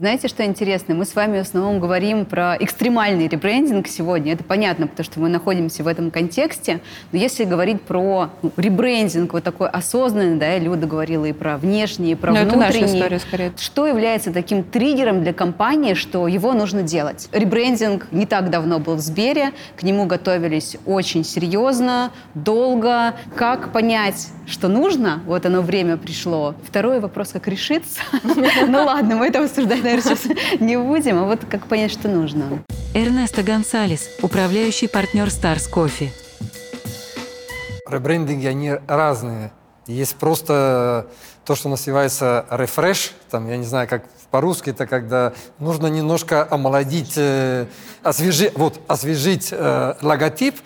Знаете, 0.00 0.28
что 0.28 0.42
интересно? 0.46 0.94
Мы 0.94 1.04
с 1.04 1.14
вами 1.14 1.36
в 1.36 1.42
основном 1.42 1.78
говорим 1.78 2.24
про 2.24 2.56
экстремальный 2.58 3.28
ребрендинг 3.28 3.86
сегодня. 3.86 4.32
Это 4.32 4.42
понятно, 4.42 4.86
потому 4.86 5.04
что 5.04 5.20
мы 5.20 5.28
находимся 5.28 5.84
в 5.84 5.86
этом 5.86 6.10
контексте. 6.10 6.80
Но 7.12 7.18
если 7.18 7.44
говорить 7.44 7.82
про 7.82 8.30
ну, 8.40 8.50
ребрендинг 8.56 9.34
вот 9.34 9.44
такой 9.44 9.68
осознанный, 9.68 10.38
да, 10.38 10.56
Люда 10.56 10.86
говорила 10.86 11.26
и 11.26 11.34
про 11.34 11.58
внешний, 11.58 12.12
и 12.12 12.14
про 12.14 12.32
Но 12.32 12.44
внутренний. 12.44 12.62
Это 12.64 12.80
наша 12.80 12.96
история, 12.96 13.18
скорее. 13.18 13.52
Что 13.58 13.86
является 13.86 14.32
таким 14.32 14.62
триггером 14.62 15.22
для 15.22 15.34
компании, 15.34 15.92
что 15.92 16.26
его 16.28 16.54
нужно 16.54 16.80
делать? 16.80 17.28
Ребрендинг 17.32 18.10
не 18.10 18.24
так 18.24 18.48
давно 18.48 18.78
был 18.78 18.94
в 18.94 19.00
Сбере, 19.00 19.52
к 19.76 19.82
нему 19.82 20.06
готовились 20.06 20.78
очень 20.86 21.24
серьезно, 21.24 22.10
долго. 22.32 23.16
Как 23.36 23.70
понять, 23.70 24.28
что 24.46 24.68
нужно? 24.68 25.20
Вот 25.26 25.44
оно 25.44 25.60
время 25.60 25.98
пришло. 25.98 26.54
Второй 26.66 27.00
вопрос, 27.00 27.32
как 27.32 27.48
решиться? 27.48 28.00
Ну 28.66 28.84
ладно, 28.84 29.16
мы 29.16 29.26
это 29.26 29.42
обсуждаем 29.42 29.89
наверное, 29.90 30.16
сейчас 30.16 30.60
не 30.60 30.76
будем, 30.78 31.18
а 31.18 31.24
вот 31.24 31.40
как 31.50 31.66
понять, 31.66 31.92
что 31.92 32.08
нужно. 32.08 32.62
Эрнесто 32.94 33.42
Гонсалес, 33.42 34.10
управляющий 34.22 34.88
партнер 34.88 35.26
Stars 35.28 35.70
Coffee. 35.72 36.10
Ребрендинги, 37.88 38.46
они 38.46 38.72
разные. 38.86 39.52
Есть 39.86 40.16
просто 40.16 41.08
то, 41.44 41.56
что 41.56 41.68
называется 41.68 42.46
рефреш, 42.50 43.12
там, 43.30 43.48
я 43.48 43.56
не 43.56 43.64
знаю, 43.64 43.88
как 43.88 44.04
по-русски, 44.30 44.70
это 44.70 44.86
когда 44.86 45.32
нужно 45.58 45.88
немножко 45.88 46.46
омолодить, 46.48 47.14
э, 47.16 47.66
освежить, 48.04 48.56
вот, 48.56 48.80
освежить 48.86 49.48
э, 49.50 49.94
логотип, 50.02 50.56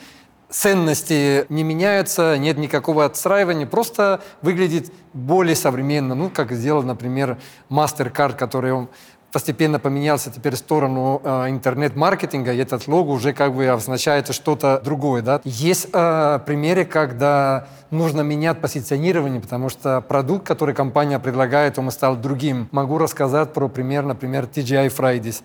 ценности 0.54 1.46
не 1.48 1.64
меняются, 1.64 2.38
нет 2.38 2.58
никакого 2.58 3.04
отстраивания, 3.04 3.66
просто 3.66 4.22
выглядит 4.40 4.92
более 5.12 5.56
современно. 5.56 6.14
Ну, 6.14 6.30
как 6.30 6.52
сделал, 6.52 6.82
например, 6.82 7.38
MasterCard, 7.70 8.36
который 8.36 8.72
он 8.72 8.88
постепенно 9.34 9.80
поменялся 9.80 10.30
теперь 10.30 10.54
в 10.54 10.58
сторону 10.58 11.20
э, 11.24 11.50
интернет-маркетинга, 11.50 12.52
и 12.52 12.58
этот 12.58 12.86
лого 12.86 13.10
уже 13.10 13.32
как 13.32 13.52
бы 13.52 13.66
означает 13.66 14.32
что-то 14.32 14.80
другое. 14.84 15.22
Да? 15.22 15.40
Есть 15.42 15.88
э, 15.92 16.38
примеры, 16.46 16.84
когда 16.84 17.66
нужно 17.90 18.20
менять 18.20 18.60
позиционирование, 18.60 19.40
потому 19.40 19.70
что 19.70 20.00
продукт, 20.02 20.46
который 20.46 20.72
компания 20.72 21.18
предлагает, 21.18 21.80
он 21.80 21.90
стал 21.90 22.14
другим. 22.14 22.68
Могу 22.70 22.96
рассказать 22.96 23.52
про 23.52 23.66
пример, 23.66 24.04
например, 24.04 24.44
TGI 24.44 24.96
Fridays. 24.96 25.42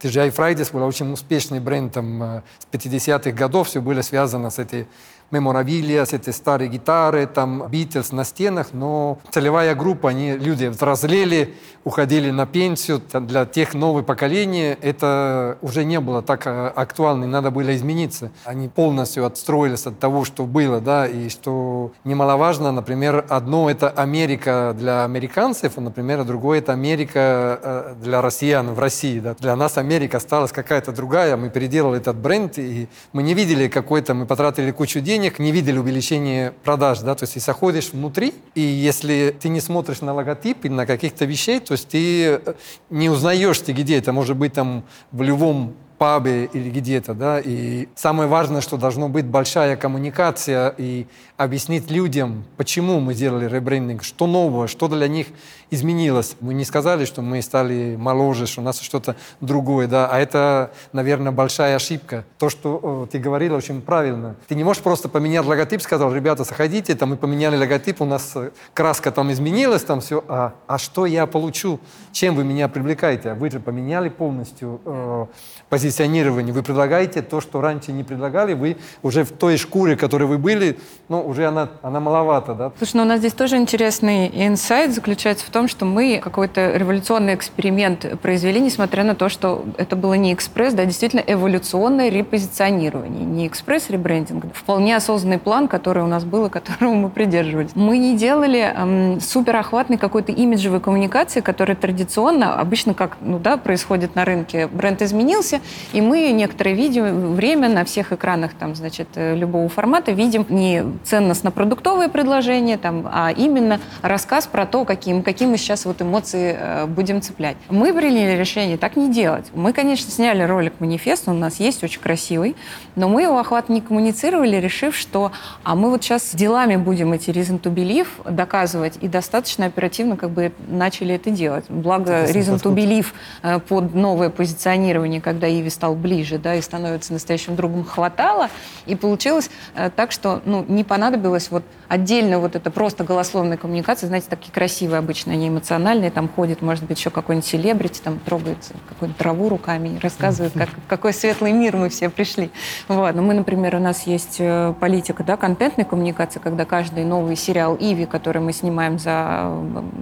TGI 0.00 0.32
Fridays 0.32 0.72
был 0.72 0.86
очень 0.86 1.12
успешный 1.12 1.58
бренд 1.58 1.94
там, 1.94 2.22
э, 2.22 2.42
с 2.60 2.72
50-х 2.72 3.32
годов, 3.32 3.66
все 3.66 3.80
было 3.80 4.02
связано 4.02 4.50
с 4.50 4.60
этой 4.60 4.86
меморабилия, 5.32 6.04
с 6.04 6.12
этой 6.12 6.32
старой 6.32 6.68
гитары, 6.68 7.26
там, 7.26 7.66
Битлз 7.68 8.12
на 8.12 8.24
стенах, 8.24 8.68
но 8.72 9.18
целевая 9.30 9.74
группа, 9.74 10.10
они, 10.10 10.32
люди 10.32 10.66
взрослели, 10.66 11.54
уходили 11.84 12.30
на 12.30 12.46
пенсию, 12.46 13.02
для 13.12 13.44
тех 13.44 13.74
новых 13.74 14.06
поколений 14.06 14.76
это 14.80 15.58
уже 15.62 15.84
не 15.84 15.98
было 16.00 16.22
так 16.22 16.46
э, 16.46 16.68
актуально, 16.68 17.26
надо 17.26 17.50
было 17.50 17.74
измениться. 17.74 18.30
Они 18.44 18.68
полностью 18.68 19.26
отстроились 19.26 19.86
от 19.86 19.98
того, 19.98 20.24
что 20.24 20.44
было, 20.44 20.80
да, 20.80 21.06
и 21.06 21.28
что 21.28 21.92
немаловажно, 22.04 22.70
например, 22.70 23.24
одно 23.28 23.70
это 23.70 23.88
Америка 23.88 24.74
для 24.78 25.04
американцев, 25.04 25.72
а, 25.76 25.80
например, 25.80 26.24
другое 26.24 26.58
это 26.58 26.72
Америка 26.72 27.58
э, 27.62 27.94
для 28.00 28.20
россиян 28.22 28.72
в 28.72 28.78
России, 28.78 29.18
да. 29.18 29.34
Для 29.38 29.56
нас 29.56 29.78
Америка 29.78 30.18
осталась 30.18 30.52
какая-то 30.52 30.92
другая, 30.92 31.36
мы 31.36 31.50
переделали 31.50 31.98
этот 31.98 32.16
бренд, 32.16 32.58
и 32.58 32.88
мы 33.12 33.22
не 33.22 33.34
видели 33.34 33.68
какой-то, 33.68 34.14
мы 34.14 34.26
потратили 34.26 34.70
кучу 34.70 35.00
денег, 35.00 35.21
денег, 35.22 35.38
не 35.38 35.52
видели 35.52 35.78
увеличения 35.78 36.52
продаж, 36.64 36.98
да, 37.00 37.14
то 37.14 37.22
есть 37.22 37.36
если 37.36 37.46
заходишь 37.46 37.90
внутри, 37.92 38.34
и 38.56 38.60
если 38.60 39.34
ты 39.38 39.50
не 39.50 39.60
смотришь 39.60 40.00
на 40.00 40.12
логотип 40.12 40.64
и 40.64 40.68
на 40.68 40.84
каких-то 40.84 41.26
вещей, 41.26 41.60
то 41.60 41.72
есть 41.72 41.88
ты 41.88 42.40
э, 42.44 42.54
не 42.90 43.08
узнаешь, 43.08 43.60
ты 43.60 43.72
где 43.72 43.98
это. 43.98 44.12
Может 44.12 44.36
быть 44.36 44.54
там 44.54 44.82
в 45.12 45.22
любом 45.22 45.74
пабе 46.02 46.46
или 46.46 46.68
где-то, 46.68 47.14
да, 47.14 47.38
и 47.38 47.86
самое 47.94 48.28
важное, 48.28 48.60
что 48.60 48.76
должно 48.76 49.08
быть 49.08 49.24
большая 49.24 49.76
коммуникация 49.76 50.74
и 50.76 51.06
объяснить 51.36 51.92
людям, 51.92 52.44
почему 52.56 52.98
мы 52.98 53.14
сделали 53.14 53.46
ребрендинг, 53.48 54.02
что 54.02 54.26
нового, 54.26 54.66
что 54.66 54.88
для 54.88 55.06
них 55.06 55.28
изменилось. 55.70 56.36
Мы 56.40 56.54
не 56.54 56.64
сказали, 56.64 57.04
что 57.04 57.22
мы 57.22 57.40
стали 57.40 57.94
моложе, 57.96 58.46
что 58.46 58.60
у 58.60 58.64
нас 58.64 58.80
что-то 58.80 59.14
другое, 59.40 59.86
да, 59.86 60.08
а 60.08 60.18
это, 60.18 60.72
наверное, 60.92 61.30
большая 61.30 61.76
ошибка. 61.76 62.24
То, 62.36 62.50
что 62.50 63.08
ты 63.10 63.20
говорила, 63.20 63.56
очень 63.56 63.80
правильно. 63.80 64.34
Ты 64.48 64.56
не 64.56 64.64
можешь 64.64 64.82
просто 64.82 65.08
поменять 65.08 65.46
логотип, 65.46 65.82
сказал, 65.82 66.12
ребята, 66.12 66.42
заходите, 66.42 66.96
там 66.96 67.10
мы 67.10 67.16
поменяли 67.16 67.56
логотип, 67.56 68.00
у 68.00 68.04
нас 68.04 68.32
э, 68.34 68.50
краска 68.74 69.12
там 69.12 69.30
изменилась, 69.30 69.82
там 69.82 70.00
все, 70.00 70.24
а, 70.28 70.54
а 70.66 70.78
что 70.78 71.06
я 71.06 71.26
получу? 71.26 71.78
Чем 72.10 72.34
вы 72.34 72.42
меня 72.42 72.68
привлекаете? 72.68 73.30
А 73.30 73.34
вы 73.36 73.50
же 73.50 73.60
поменяли 73.60 74.08
полностью 74.08 74.80
э, 74.84 75.26
позиционирование, 75.72 76.52
вы 76.52 76.62
предлагаете 76.62 77.22
то, 77.22 77.40
что 77.40 77.62
раньше 77.62 77.92
не 77.92 78.04
предлагали, 78.04 78.52
вы 78.52 78.76
уже 79.02 79.24
в 79.24 79.32
той 79.32 79.56
шкуре, 79.56 79.96
в 79.96 79.98
которой 79.98 80.24
вы 80.24 80.36
были, 80.36 80.78
ну, 81.08 81.26
уже 81.26 81.46
она, 81.46 81.70
она 81.80 81.98
маловато, 81.98 82.52
да? 82.52 82.72
Слушай, 82.76 82.96
ну 82.96 83.02
у 83.04 83.06
нас 83.06 83.20
здесь 83.20 83.32
тоже 83.32 83.56
интересный 83.56 84.30
инсайт 84.46 84.92
заключается 84.94 85.46
в 85.46 85.48
том, 85.48 85.68
что 85.68 85.86
мы 85.86 86.20
какой-то 86.22 86.76
революционный 86.76 87.34
эксперимент 87.34 88.20
произвели, 88.20 88.60
несмотря 88.60 89.02
на 89.02 89.14
то, 89.14 89.30
что 89.30 89.64
это 89.78 89.96
было 89.96 90.12
не 90.12 90.34
экспресс, 90.34 90.74
да, 90.74 90.84
действительно 90.84 91.24
эволюционное 91.26 92.10
репозиционирование, 92.10 93.24
не 93.24 93.46
экспресс-ребрендинг, 93.46 94.54
вполне 94.54 94.94
осознанный 94.94 95.38
план, 95.38 95.68
который 95.68 96.02
у 96.02 96.06
нас 96.06 96.24
был 96.24 96.44
и 96.44 96.50
которого 96.50 96.92
мы 96.92 97.08
придерживались. 97.08 97.70
Мы 97.74 97.96
не 97.96 98.14
делали 98.18 98.60
эм, 98.60 99.20
суперохватной 99.22 99.96
какой-то 99.96 100.32
имиджевой 100.32 100.80
коммуникации, 100.80 101.40
которая 101.40 101.78
традиционно, 101.78 102.60
обычно 102.60 102.92
как, 102.92 103.16
ну 103.22 103.38
да, 103.38 103.56
происходит 103.56 104.14
на 104.14 104.26
рынке, 104.26 104.66
бренд 104.66 105.00
изменился, 105.00 105.61
И 105.92 106.00
мы 106.00 106.30
некоторое 106.32 106.74
видео, 106.74 107.04
время 107.04 107.68
на 107.68 107.84
всех 107.84 108.12
экранах 108.12 108.54
там, 108.54 108.74
значит, 108.74 109.08
э, 109.14 109.36
любого 109.36 109.68
формата 109.68 110.12
видим 110.12 110.46
не 110.48 110.84
ценностно-продуктовые 111.04 112.08
предложения, 112.08 112.78
там, 112.78 113.08
а 113.10 113.30
именно 113.30 113.80
рассказ 114.02 114.46
про 114.46 114.66
то, 114.66 114.84
каким, 114.84 115.22
какие 115.22 115.48
мы 115.48 115.56
сейчас 115.56 115.84
вот 115.84 116.02
эмоции 116.02 116.56
э, 116.58 116.86
будем 116.86 117.20
цеплять. 117.22 117.56
Мы 117.68 117.92
приняли 117.92 118.38
решение 118.38 118.76
так 118.76 118.96
не 118.96 119.12
делать. 119.12 119.46
Мы, 119.54 119.72
конечно, 119.72 120.10
сняли 120.10 120.42
ролик 120.42 120.74
манифест, 120.80 121.28
он 121.28 121.36
у 121.36 121.40
нас 121.40 121.60
есть, 121.60 121.84
очень 121.84 122.00
красивый, 122.00 122.56
но 122.96 123.08
мы 123.08 123.22
его 123.22 123.38
охват 123.38 123.68
не 123.68 123.80
коммуницировали, 123.80 124.56
решив, 124.56 124.96
что 124.96 125.32
а 125.62 125.74
мы 125.74 125.90
вот 125.90 126.02
сейчас 126.02 126.34
делами 126.34 126.76
будем 126.76 127.12
эти 127.12 127.30
reason 127.30 127.60
to 127.60 127.72
believe 127.72 128.08
доказывать, 128.30 128.98
и 129.00 129.08
достаточно 129.08 129.66
оперативно 129.66 130.16
как 130.16 130.30
бы 130.30 130.52
начали 130.68 131.14
это 131.14 131.30
делать. 131.30 131.64
Благо 131.68 132.24
reason 132.24 132.60
to 132.62 132.74
believe 132.74 133.06
э, 133.42 133.58
под 133.60 133.94
новое 133.94 134.30
позиционирование, 134.30 135.20
когда 135.20 135.46
Иви 135.60 135.70
стал 135.70 135.94
ближе, 135.94 136.38
да, 136.38 136.54
и 136.54 136.60
становится 136.60 137.12
настоящим 137.12 137.56
другом, 137.56 137.84
хватало, 137.84 138.48
и 138.86 138.94
получилось 138.94 139.50
э, 139.74 139.90
так, 139.94 140.12
что, 140.12 140.42
ну, 140.44 140.64
не 140.68 140.84
понадобилось 140.84 141.50
вот 141.50 141.64
отдельно 141.88 142.38
вот 142.38 142.56
это 142.56 142.70
просто 142.70 143.04
голословная 143.04 143.56
коммуникация, 143.56 144.08
знаете, 144.08 144.26
такие 144.28 144.52
красивые 144.52 144.98
обычно, 144.98 145.32
они 145.32 145.48
эмоциональные, 145.48 146.10
там 146.10 146.28
ходит, 146.28 146.62
может 146.62 146.84
быть, 146.84 146.98
еще 146.98 147.10
какой-нибудь 147.10 147.48
селебрити, 147.48 148.00
там 148.00 148.18
трогает 148.18 148.58
какую-нибудь 148.88 149.18
траву 149.18 149.48
руками 149.48 149.98
рассказывает, 150.02 150.52
как, 150.54 150.68
в 150.68 150.86
какой 150.88 151.12
светлый 151.12 151.52
мир 151.52 151.76
мы 151.76 151.88
все 151.88 152.08
пришли. 152.08 152.50
Вот. 152.88 153.14
Но 153.14 153.22
мы, 153.22 153.34
например, 153.34 153.76
у 153.76 153.78
нас 153.78 154.06
есть 154.06 154.36
э, 154.38 154.74
политика, 154.80 155.24
да, 155.24 155.36
контентной 155.36 155.84
коммуникации, 155.84 156.40
когда 156.40 156.64
каждый 156.64 157.04
новый 157.04 157.36
сериал 157.36 157.76
«Иви», 157.78 158.06
который 158.06 158.42
мы 158.42 158.52
снимаем 158.52 158.98
за, 158.98 159.52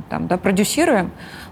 там, 0.09 0.27
да, 0.27 0.37
продюсируем, 0.37 1.11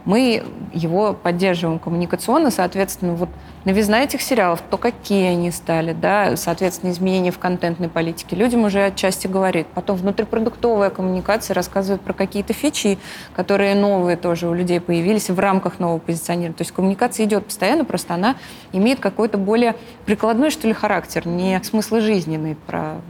мы 0.09 0.43
его 0.73 1.13
поддерживаем 1.13 1.79
коммуникационно, 1.79 2.51
соответственно, 2.51 3.13
вот 3.13 3.29
новизна 3.67 4.03
этих 4.03 4.23
сериалов, 4.23 4.63
то 4.71 4.79
какие 4.79 5.27
они 5.27 5.51
стали, 5.51 5.93
да, 5.93 6.35
соответственно, 6.35 6.93
изменения 6.93 7.31
в 7.31 7.39
контентной 7.39 7.91
политике, 7.91 8.35
людям 8.35 8.65
уже 8.65 8.87
отчасти 8.87 9.27
говорит. 9.27 9.67
Потом 9.75 9.99
внутрипродуктовая 9.99 10.89
коммуникация 10.89 11.53
рассказывает 11.53 12.01
про 12.01 12.15
какие-то 12.15 12.55
фичи, 12.55 12.99
которые 13.37 13.75
новые 13.75 14.17
тоже 14.17 14.49
у 14.49 14.55
людей 14.55 14.81
появились 14.81 15.29
в 15.29 15.39
рамках 15.39 15.79
нового 15.79 15.99
позиционирования. 15.99 16.57
То 16.57 16.63
есть 16.63 16.73
коммуникация 16.73 17.27
идет 17.27 17.45
постоянно, 17.45 17.85
просто 17.85 18.15
она 18.15 18.37
имеет 18.73 19.01
какой-то 19.01 19.37
более 19.37 19.77
прикладной, 20.07 20.49
что 20.49 20.67
ли, 20.67 20.73
характер, 20.73 21.27
не 21.27 21.63
смысложизненный 21.63 22.57
про 22.67 23.03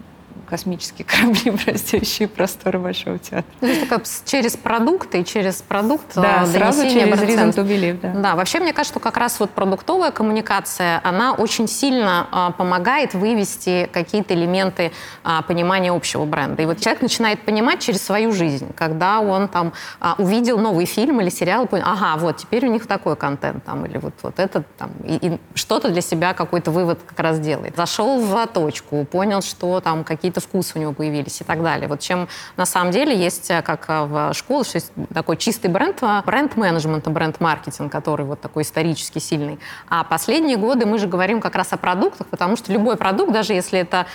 космические 0.49 1.05
корабли, 1.05 1.51
простящие 1.65 2.29
просторы 2.29 2.79
Большого 2.79 3.19
театра. 3.19 3.45
То 3.61 3.67
есть 3.67 3.89
как 3.89 4.03
через 4.25 4.57
продукты 4.57 5.21
и 5.21 5.25
через 5.25 5.63
продукт 5.63 6.15
да, 6.15 6.47
сразу 6.47 6.83
через 6.85 7.21
reason 7.21 7.53
to 7.55 7.65
believe, 7.65 8.01
да. 8.01 8.13
Да, 8.15 8.35
вообще 8.35 8.61
мне 8.61 8.73
кажется, 8.73 8.95
что 8.95 9.01
как 9.01 9.17
раз 9.17 9.39
вот 9.41 9.51
продуктовая 9.51 10.11
коммуникация, 10.11 11.01
она 11.05 11.35
очень 11.35 11.69
сильно 11.69 12.27
а, 12.31 12.51
помогает 12.53 13.15
вывести 13.15 13.89
какие-то 13.93 14.35
элементы 14.35 14.93
а, 15.25 15.43
понимания 15.43 15.93
общего 15.93 16.25
бренда. 16.25 16.63
И 16.63 16.67
вот 16.67 16.81
человек 16.81 17.03
начинает 17.03 17.41
понимать 17.45 17.81
через 17.81 18.03
свою 18.03 18.33
жизнь, 18.33 18.73
когда 18.75 19.21
он 19.21 19.49
там 19.49 19.73
а, 20.01 20.15
увидел 20.19 20.59
новый 20.59 20.87
фильм 20.87 21.21
или 21.21 21.29
сериал, 21.29 21.67
понял, 21.67 21.85
ага, 21.87 22.17
вот 22.19 22.39
теперь 22.39 22.67
у 22.67 22.73
них 22.73 22.87
такой 22.87 23.17
контент 23.17 23.65
там, 23.65 23.85
или 23.87 23.99
вот, 23.99 24.15
вот 24.23 24.39
это 24.39 24.65
там, 24.79 24.91
и, 25.05 25.17
и 25.17 25.41
что-то 25.55 25.91
для 25.91 26.01
себя 26.01 26.35
какой-то 26.35 26.71
вывод 26.71 26.99
как 27.07 27.21
раз 27.21 27.39
делает. 27.39 27.77
Зашел 27.77 28.21
в 28.21 28.47
точку, 28.47 29.05
понял, 29.05 29.43
что 29.43 29.81
там 29.81 30.05
какие-то 30.05 30.38
какие-то 30.39 30.41
вкусы 30.41 30.79
у 30.79 30.81
него 30.81 30.93
появились 30.93 31.41
и 31.41 31.45
так 31.45 31.63
далее. 31.63 31.89
Вот 31.89 32.01
чем 32.01 32.29
на 32.57 32.67
самом 32.67 32.93
деле 32.93 33.17
есть, 33.17 33.51
э, 33.51 33.63
как 33.63 33.85
э, 33.89 34.05
в 34.05 34.35
школе, 34.35 34.65
есть 34.75 34.93
такой 35.13 35.37
чистый 35.37 35.69
бренд, 35.69 36.03
э, 36.03 36.23
бренд-менеджмент, 36.25 37.07
бренд-маркетинг, 37.09 37.93
который 37.93 38.27
вот 38.27 38.41
такой 38.41 38.63
исторически 38.63 39.19
сильный. 39.19 39.59
А 39.89 40.05
последние 40.05 40.57
годы 40.57 40.87
мы 40.87 40.99
же 40.99 41.07
говорим 41.07 41.41
как 41.41 41.55
раз 41.55 41.73
о 41.73 41.77
продуктах, 41.77 42.27
потому 42.27 42.57
что 42.57 42.73
любой 42.73 42.97
продукт, 42.97 43.33
даже 43.33 43.53
если 43.53 43.79
это 43.79 44.07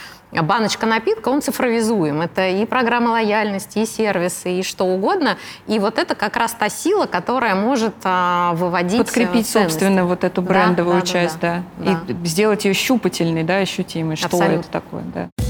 баночка 0.41 0.85
напитка, 0.85 1.29
он 1.29 1.41
цифровизуем. 1.41 2.21
Это 2.21 2.47
и 2.47 2.65
программа 2.65 3.11
лояльности, 3.11 3.79
и 3.79 3.85
сервисы, 3.85 4.59
и 4.59 4.63
что 4.63 4.85
угодно. 4.85 5.37
И 5.67 5.79
вот 5.79 5.99
это 5.99 6.15
как 6.15 6.35
раз 6.37 6.53
та 6.53 6.69
сила, 6.69 7.05
которая 7.05 7.55
может 7.55 7.93
а, 8.03 8.53
выводить 8.53 9.05
Подкрепить, 9.05 9.47
ценности. 9.47 9.73
собственно, 9.73 10.05
вот 10.05 10.23
эту 10.23 10.41
брендовую 10.41 11.01
да, 11.01 11.05
часть, 11.05 11.39
да, 11.39 11.63
да. 11.77 12.01
да. 12.07 12.13
И 12.13 12.25
сделать 12.25 12.65
ее 12.65 12.73
щупательной, 12.73 13.43
да, 13.43 13.57
ощутимой. 13.57 14.15
Что 14.15 14.27
Абсолютно. 14.27 14.59
это 14.61 14.69
такое, 14.69 15.03
да. 15.13 15.42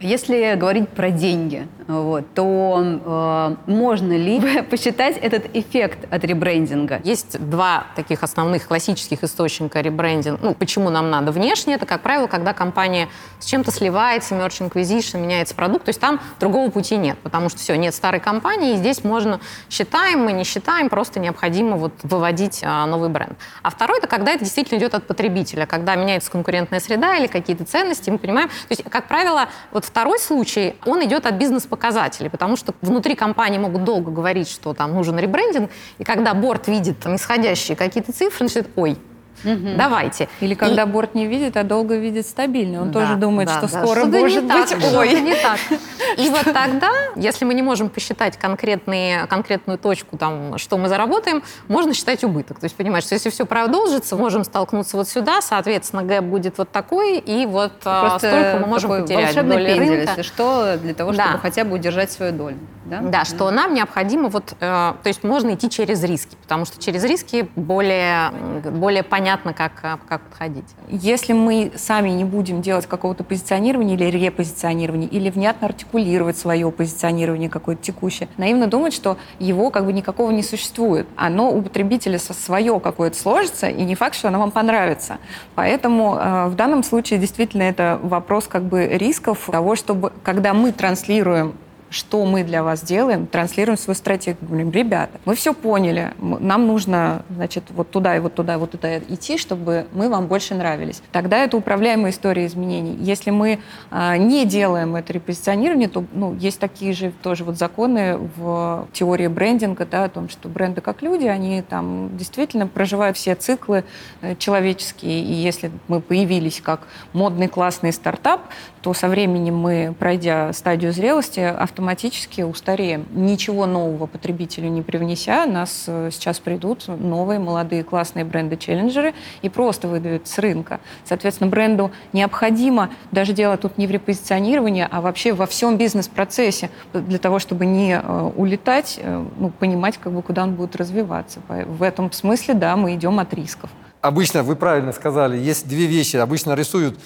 Если 0.00 0.54
говорить 0.54 0.88
про 0.90 1.10
деньги, 1.10 1.66
вот, 1.88 2.32
то 2.34 3.56
э, 3.66 3.70
можно 3.70 4.12
ли 4.12 4.62
посчитать 4.70 5.16
этот 5.16 5.56
эффект 5.56 6.06
от 6.08 6.22
ребрендинга? 6.22 7.00
Есть 7.02 7.40
два 7.50 7.86
таких 7.96 8.22
основных 8.22 8.68
классических 8.68 9.24
источника 9.24 9.80
ребрендинга. 9.80 10.38
Ну, 10.40 10.54
почему 10.54 10.90
нам 10.90 11.10
надо? 11.10 11.32
Внешне 11.32 11.74
это, 11.74 11.84
как 11.84 12.02
правило, 12.02 12.28
когда 12.28 12.52
компания 12.52 13.08
с 13.40 13.46
чем-то 13.46 13.72
сливается, 13.72 14.36
merch 14.36 14.70
acquisition, 14.70 15.20
меняется 15.20 15.56
продукт, 15.56 15.86
то 15.86 15.88
есть 15.88 16.00
там 16.00 16.20
другого 16.38 16.70
пути 16.70 16.96
нет, 16.96 17.18
потому 17.18 17.48
что 17.48 17.58
все, 17.58 17.74
нет 17.76 17.92
старой 17.92 18.20
компании, 18.20 18.74
и 18.74 18.76
здесь 18.76 19.02
можно, 19.02 19.40
считаем 19.68 20.20
мы, 20.20 20.32
не 20.32 20.44
считаем, 20.44 20.90
просто 20.90 21.18
необходимо 21.18 21.76
вот 21.76 21.92
выводить 22.04 22.60
а, 22.62 22.86
новый 22.86 23.08
бренд. 23.08 23.36
А 23.62 23.70
второй, 23.70 23.98
это 23.98 24.06
когда 24.06 24.30
это 24.32 24.44
действительно 24.44 24.78
идет 24.78 24.94
от 24.94 25.06
потребителя, 25.08 25.66
когда 25.66 25.96
меняется 25.96 26.30
конкурентная 26.30 26.78
среда 26.78 27.16
или 27.16 27.26
какие-то 27.26 27.64
ценности, 27.64 28.10
мы 28.10 28.18
понимаем, 28.18 28.48
то 28.48 28.54
есть, 28.70 28.84
как 28.84 29.08
правило, 29.08 29.48
вот 29.72 29.87
Второй 29.88 30.18
случай, 30.18 30.74
он 30.84 31.02
идет 31.02 31.24
от 31.24 31.36
бизнес-показателей, 31.36 32.28
потому 32.28 32.56
что 32.56 32.74
внутри 32.82 33.14
компании 33.14 33.56
могут 33.56 33.84
долго 33.84 34.10
говорить, 34.10 34.46
что 34.46 34.74
там 34.74 34.92
нужен 34.92 35.18
ребрендинг, 35.18 35.70
и 35.96 36.04
когда 36.04 36.34
борт 36.34 36.68
видит 36.68 36.98
там, 37.00 37.16
исходящие 37.16 37.74
какие-то 37.74 38.12
цифры, 38.12 38.44
начинает, 38.44 38.68
ой, 38.76 38.98
Угу. 39.44 39.76
Давайте. 39.76 40.28
Или 40.40 40.54
когда 40.54 40.82
и... 40.82 40.86
борт 40.86 41.14
не 41.14 41.26
видит, 41.26 41.56
а 41.56 41.62
долго 41.62 41.96
видит 41.96 42.26
стабильно. 42.26 42.82
Он 42.82 42.90
да, 42.90 43.00
тоже 43.00 43.16
думает, 43.16 43.48
да, 43.48 43.58
что 43.58 43.72
да. 43.72 43.82
скоро 43.82 44.00
что 44.00 44.08
может 44.08 44.44
быть 44.44 44.68
так, 44.68 44.78
ой. 44.94 45.20
не 45.20 45.34
так. 45.34 45.58
И 46.16 46.28
вот 46.30 46.44
тогда, 46.44 46.90
если 47.16 47.44
мы 47.44 47.54
не 47.54 47.62
можем 47.62 47.88
посчитать 47.88 48.36
конкретные, 48.36 49.26
конкретную 49.26 49.78
точку, 49.78 50.16
там, 50.16 50.58
что 50.58 50.76
мы 50.76 50.88
заработаем, 50.88 51.42
можно 51.68 51.94
считать 51.94 52.24
убыток. 52.24 52.58
То 52.58 52.64
есть 52.64 52.76
понимаешь, 52.76 53.04
что 53.04 53.14
если 53.14 53.30
все 53.30 53.46
продолжится, 53.46 54.16
можем 54.16 54.44
столкнуться 54.44 54.96
вот 54.96 55.08
сюда, 55.08 55.40
соответственно, 55.40 56.02
гэп 56.02 56.24
будет 56.24 56.58
вот 56.58 56.70
такой, 56.70 57.18
и 57.18 57.46
вот 57.46 57.72
а, 57.84 58.08
Просто 58.08 58.28
столько 58.28 58.58
мы 58.60 58.66
можем 58.66 58.90
потерять. 58.90 59.26
Волшебный 59.26 59.56
пендель, 59.56 59.78
рынка. 59.78 60.10
если 60.10 60.22
что, 60.22 60.76
для 60.78 60.94
того, 60.94 61.12
чтобы 61.12 61.32
да. 61.32 61.38
хотя 61.38 61.64
бы 61.64 61.74
удержать 61.74 62.10
свою 62.10 62.32
долю. 62.32 62.56
Да, 62.86 63.00
да 63.02 63.24
что 63.24 63.50
нам 63.50 63.74
необходимо, 63.74 64.30
вот, 64.30 64.52
э, 64.52 64.56
то 64.60 65.06
есть 65.06 65.22
можно 65.22 65.54
идти 65.54 65.68
через 65.68 66.02
риски, 66.02 66.36
потому 66.42 66.64
что 66.64 66.82
через 66.82 67.04
риски 67.04 67.50
более, 67.54 68.30
более 68.64 69.02
понятно 69.02 69.27
понятно, 69.28 69.52
как, 69.52 69.72
а, 69.82 69.98
как 70.08 70.22
подходить. 70.22 70.64
Если 70.88 71.34
мы 71.34 71.72
сами 71.76 72.08
не 72.10 72.24
будем 72.24 72.62
делать 72.62 72.86
какого-то 72.86 73.24
позиционирования 73.24 73.94
или 73.94 74.06
репозиционирования, 74.06 75.06
или 75.06 75.28
внятно 75.28 75.68
артикулировать 75.68 76.38
свое 76.38 76.70
позиционирование 76.70 77.50
какое-то 77.50 77.82
текущее, 77.82 78.28
наивно 78.38 78.68
думать, 78.68 78.94
что 78.94 79.18
его 79.38 79.70
как 79.70 79.84
бы 79.84 79.92
никакого 79.92 80.30
не 80.30 80.42
существует. 80.42 81.06
Оно 81.16 81.52
у 81.52 81.60
потребителя 81.60 82.18
свое 82.18 82.80
какое-то 82.80 83.18
сложится, 83.18 83.68
и 83.68 83.84
не 83.84 83.94
факт, 83.94 84.14
что 84.14 84.28
оно 84.28 84.38
вам 84.38 84.50
понравится. 84.50 85.18
Поэтому 85.54 86.16
э, 86.16 86.46
в 86.46 86.54
данном 86.54 86.82
случае 86.82 87.18
действительно 87.18 87.64
это 87.64 88.00
вопрос 88.02 88.46
как 88.48 88.62
бы 88.62 88.86
рисков 88.86 89.50
того, 89.52 89.76
чтобы, 89.76 90.10
когда 90.22 90.54
мы 90.54 90.72
транслируем 90.72 91.54
что 91.90 92.24
мы 92.24 92.44
для 92.44 92.62
вас 92.62 92.82
делаем, 92.82 93.26
транслируем 93.26 93.78
свою 93.78 93.96
стратегию. 93.96 94.38
Говорим, 94.40 94.70
ребята, 94.70 95.18
мы 95.24 95.34
все 95.34 95.54
поняли, 95.54 96.12
нам 96.18 96.66
нужно, 96.66 97.22
значит, 97.30 97.64
вот 97.70 97.90
туда 97.90 98.16
и 98.16 98.20
вот 98.20 98.34
туда 98.34 98.54
и 98.54 98.56
вот 98.58 98.72
туда 98.72 98.98
идти, 98.98 99.38
чтобы 99.38 99.86
мы 99.92 100.08
вам 100.08 100.26
больше 100.26 100.54
нравились. 100.54 101.02
Тогда 101.12 101.38
это 101.44 101.56
управляемая 101.56 102.12
история 102.12 102.46
изменений. 102.46 102.96
Если 103.00 103.30
мы 103.30 103.60
а, 103.90 104.16
не 104.16 104.44
делаем 104.44 104.96
это 104.96 105.12
репозиционирование, 105.12 105.88
то 105.88 106.04
ну, 106.12 106.34
есть 106.34 106.58
такие 106.58 106.92
же 106.92 107.12
тоже 107.22 107.44
вот 107.44 107.56
законы 107.56 108.18
в 108.36 108.88
теории 108.92 109.28
брендинга, 109.28 109.86
да, 109.86 110.04
о 110.04 110.08
том, 110.08 110.28
что 110.28 110.48
бренды 110.48 110.80
как 110.80 111.02
люди, 111.02 111.26
они 111.26 111.62
там 111.62 112.16
действительно 112.16 112.66
проживают 112.66 113.16
все 113.16 113.34
циклы 113.34 113.84
э, 114.20 114.36
человеческие, 114.36 115.20
и 115.20 115.32
если 115.32 115.70
мы 115.88 116.00
появились 116.00 116.60
как 116.60 116.86
модный 117.12 117.48
классный 117.48 117.92
стартап, 117.92 118.42
то 118.88 118.94
со 118.94 119.08
временем 119.08 119.54
мы, 119.54 119.94
пройдя 119.98 120.50
стадию 120.54 120.94
зрелости, 120.94 121.40
автоматически 121.40 122.40
устареем. 122.40 123.04
Ничего 123.10 123.66
нового 123.66 124.06
потребителю 124.06 124.70
не 124.70 124.80
привнеся, 124.80 125.44
нас 125.44 125.84
э, 125.86 126.08
сейчас 126.10 126.38
придут 126.38 126.88
новые 126.88 127.38
молодые 127.38 127.84
классные 127.84 128.24
бренды-челленджеры 128.24 129.12
и 129.42 129.50
просто 129.50 129.88
выдавят 129.88 130.26
с 130.26 130.38
рынка. 130.38 130.80
Соответственно, 131.04 131.50
бренду 131.50 131.90
необходимо 132.14 132.88
даже 133.12 133.34
дело 133.34 133.58
тут 133.58 133.76
не 133.76 133.86
в 133.86 133.90
репозиционировании, 133.90 134.88
а 134.90 135.02
вообще 135.02 135.34
во 135.34 135.44
всем 135.44 135.76
бизнес-процессе 135.76 136.70
для 136.94 137.18
того, 137.18 137.40
чтобы 137.40 137.66
не 137.66 137.92
э, 137.92 138.30
улетать, 138.36 138.98
э, 139.02 139.24
ну, 139.38 139.50
понимать, 139.50 139.98
как 139.98 140.14
бы, 140.14 140.22
куда 140.22 140.44
он 140.44 140.54
будет 140.54 140.76
развиваться. 140.76 141.40
В 141.46 141.82
этом 141.82 142.10
смысле, 142.10 142.54
да, 142.54 142.74
мы 142.74 142.94
идем 142.94 143.18
от 143.18 143.34
рисков. 143.34 143.68
Обычно, 144.00 144.42
вы 144.42 144.56
правильно 144.56 144.92
сказали, 144.92 145.36
есть 145.36 145.68
две 145.68 145.84
вещи. 145.84 146.16
Обычно 146.16 146.54
рисуют 146.54 146.98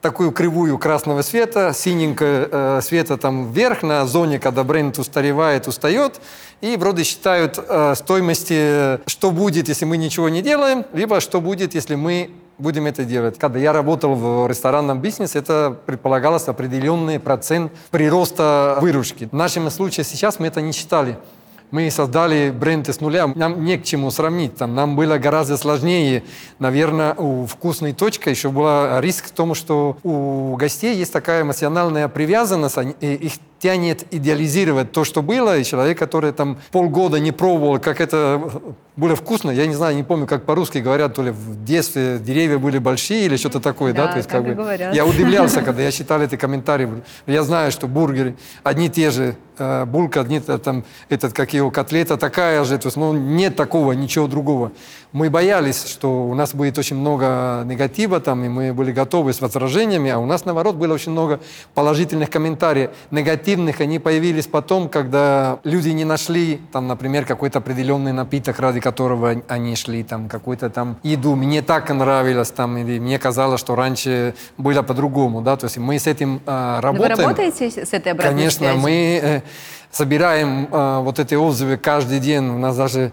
такую 0.00 0.30
кривую 0.32 0.78
красного 0.78 1.22
света, 1.22 1.72
синенького 1.74 2.48
э, 2.50 2.80
света 2.82 3.16
там 3.16 3.52
вверх 3.52 3.82
на 3.82 4.06
зоне, 4.06 4.38
когда 4.38 4.62
бренд 4.64 4.98
устаревает, 4.98 5.66
устает, 5.66 6.20
и 6.60 6.76
вроде 6.76 7.04
считают 7.04 7.58
э, 7.58 7.94
стоимости, 7.96 9.00
что 9.08 9.30
будет, 9.30 9.68
если 9.68 9.84
мы 9.84 9.96
ничего 9.96 10.28
не 10.28 10.42
делаем, 10.42 10.84
либо 10.92 11.20
что 11.20 11.40
будет, 11.40 11.74
если 11.74 11.96
мы 11.96 12.30
будем 12.58 12.86
это 12.86 13.04
делать. 13.04 13.38
Когда 13.38 13.58
я 13.58 13.72
работал 13.72 14.14
в 14.14 14.48
ресторанном 14.48 15.00
бизнесе, 15.00 15.38
это 15.38 15.76
предполагалось 15.86 16.48
определенный 16.48 17.18
процент 17.20 17.72
прироста 17.90 18.78
выручки. 18.80 19.28
В 19.30 19.34
нашем 19.34 19.70
случае 19.70 20.04
сейчас 20.04 20.38
мы 20.38 20.48
это 20.48 20.60
не 20.60 20.72
считали. 20.72 21.18
Мы 21.70 21.90
создали 21.90 22.50
бренд 22.50 22.88
с 22.88 23.00
нуля, 23.00 23.26
нам 23.26 23.64
не 23.64 23.76
к 23.76 23.84
чему 23.84 24.10
сравнить. 24.10 24.56
Там, 24.56 24.74
нам 24.74 24.96
было 24.96 25.18
гораздо 25.18 25.56
сложнее. 25.56 26.22
Наверное, 26.58 27.14
у 27.14 27.46
«Вкусной 27.46 27.92
точки» 27.92 28.30
еще 28.30 28.48
был 28.50 29.00
риск 29.00 29.26
в 29.26 29.32
том, 29.32 29.54
что 29.54 29.98
у 30.02 30.56
гостей 30.56 30.96
есть 30.96 31.12
такая 31.12 31.42
эмоциональная 31.42 32.08
привязанность, 32.08 32.78
их 33.00 33.32
тянет 33.60 34.06
идеализировать 34.12 34.92
то, 34.92 35.04
что 35.04 35.22
было, 35.22 35.58
и 35.58 35.64
человек, 35.64 35.98
который 35.98 36.32
там 36.32 36.58
полгода 36.70 37.18
не 37.18 37.32
пробовал, 37.32 37.78
как 37.78 38.00
это 38.00 38.40
было 38.98 39.14
вкусно, 39.14 39.52
я 39.52 39.66
не 39.66 39.74
знаю, 39.74 39.94
не 39.94 40.02
помню, 40.02 40.26
как 40.26 40.44
по-русски 40.44 40.78
говорят, 40.78 41.14
то 41.14 41.22
ли 41.22 41.30
в 41.30 41.64
детстве 41.64 42.18
деревья 42.18 42.58
были 42.58 42.78
большие 42.78 43.26
или 43.26 43.36
что-то 43.36 43.60
такое, 43.60 43.92
да, 43.92 44.06
да 44.06 44.12
то 44.12 44.16
есть 44.18 44.28
как 44.28 44.44
бы 44.44 44.54
говорят. 44.54 44.92
я 44.92 45.06
удивлялся, 45.06 45.62
когда 45.62 45.82
я 45.82 45.92
читал 45.92 46.20
эти 46.20 46.34
комментарии. 46.34 46.88
Я 47.26 47.44
знаю, 47.44 47.70
что 47.70 47.86
бургеры 47.86 48.34
одни 48.64 48.90
те 48.90 49.12
же, 49.12 49.36
э, 49.56 49.84
булка, 49.84 50.22
одни 50.22 50.42
э, 50.44 50.58
там 50.58 50.82
этот 51.08 51.32
как 51.32 51.52
его 51.52 51.70
котлета 51.70 52.16
такая 52.16 52.64
же, 52.64 52.76
то 52.76 52.88
есть 52.88 52.96
ну 52.96 53.12
нет 53.12 53.54
такого 53.54 53.92
ничего 53.92 54.26
другого. 54.26 54.72
Мы 55.12 55.30
боялись, 55.30 55.86
что 55.86 56.24
у 56.26 56.34
нас 56.34 56.52
будет 56.52 56.76
очень 56.76 56.96
много 56.96 57.62
негатива 57.66 58.18
там, 58.18 58.44
и 58.44 58.48
мы 58.48 58.74
были 58.74 58.90
готовы 58.90 59.32
с 59.32 59.40
возражениями, 59.40 60.10
а 60.10 60.18
у 60.18 60.26
нас 60.26 60.44
наоборот 60.44 60.74
было 60.74 60.94
очень 60.94 61.12
много 61.12 61.38
положительных 61.72 62.30
комментариев. 62.30 62.90
Негативных 63.48 63.80
они 63.80 63.98
появились 63.98 64.46
потом, 64.46 64.90
когда 64.90 65.58
люди 65.64 65.88
не 65.88 66.04
нашли 66.04 66.60
там, 66.70 66.86
например, 66.86 67.24
какой-то 67.24 67.60
определенный 67.60 68.12
напиток, 68.12 68.60
ради 68.60 68.80
которого 68.80 69.42
они 69.48 69.74
шли, 69.74 70.02
там 70.02 70.28
какую-то 70.28 70.68
там 70.68 70.98
еду. 71.02 71.34
Мне 71.34 71.62
так 71.62 71.88
нравилось 71.88 72.50
там, 72.50 72.76
или 72.76 72.98
мне 72.98 73.18
казалось, 73.18 73.58
что 73.60 73.74
раньше 73.74 74.34
было 74.58 74.82
по-другому, 74.82 75.40
да, 75.40 75.56
то 75.56 75.64
есть 75.64 75.78
мы 75.78 75.98
с 75.98 76.06
этим 76.06 76.42
э, 76.44 76.80
работаем. 76.82 77.16
Вы 77.16 77.22
работаете 77.22 77.70
с 77.70 77.94
этой 77.94 78.12
обратной 78.12 78.34
Конечно, 78.34 78.66
связью? 78.66 78.82
мы 78.82 79.20
э, 79.22 79.40
собираем 79.90 80.68
э, 80.70 81.00
вот 81.00 81.18
эти 81.18 81.34
отзывы 81.34 81.76
каждый 81.76 82.20
день. 82.20 82.48
У 82.48 82.58
нас 82.58 82.76
даже 82.76 83.12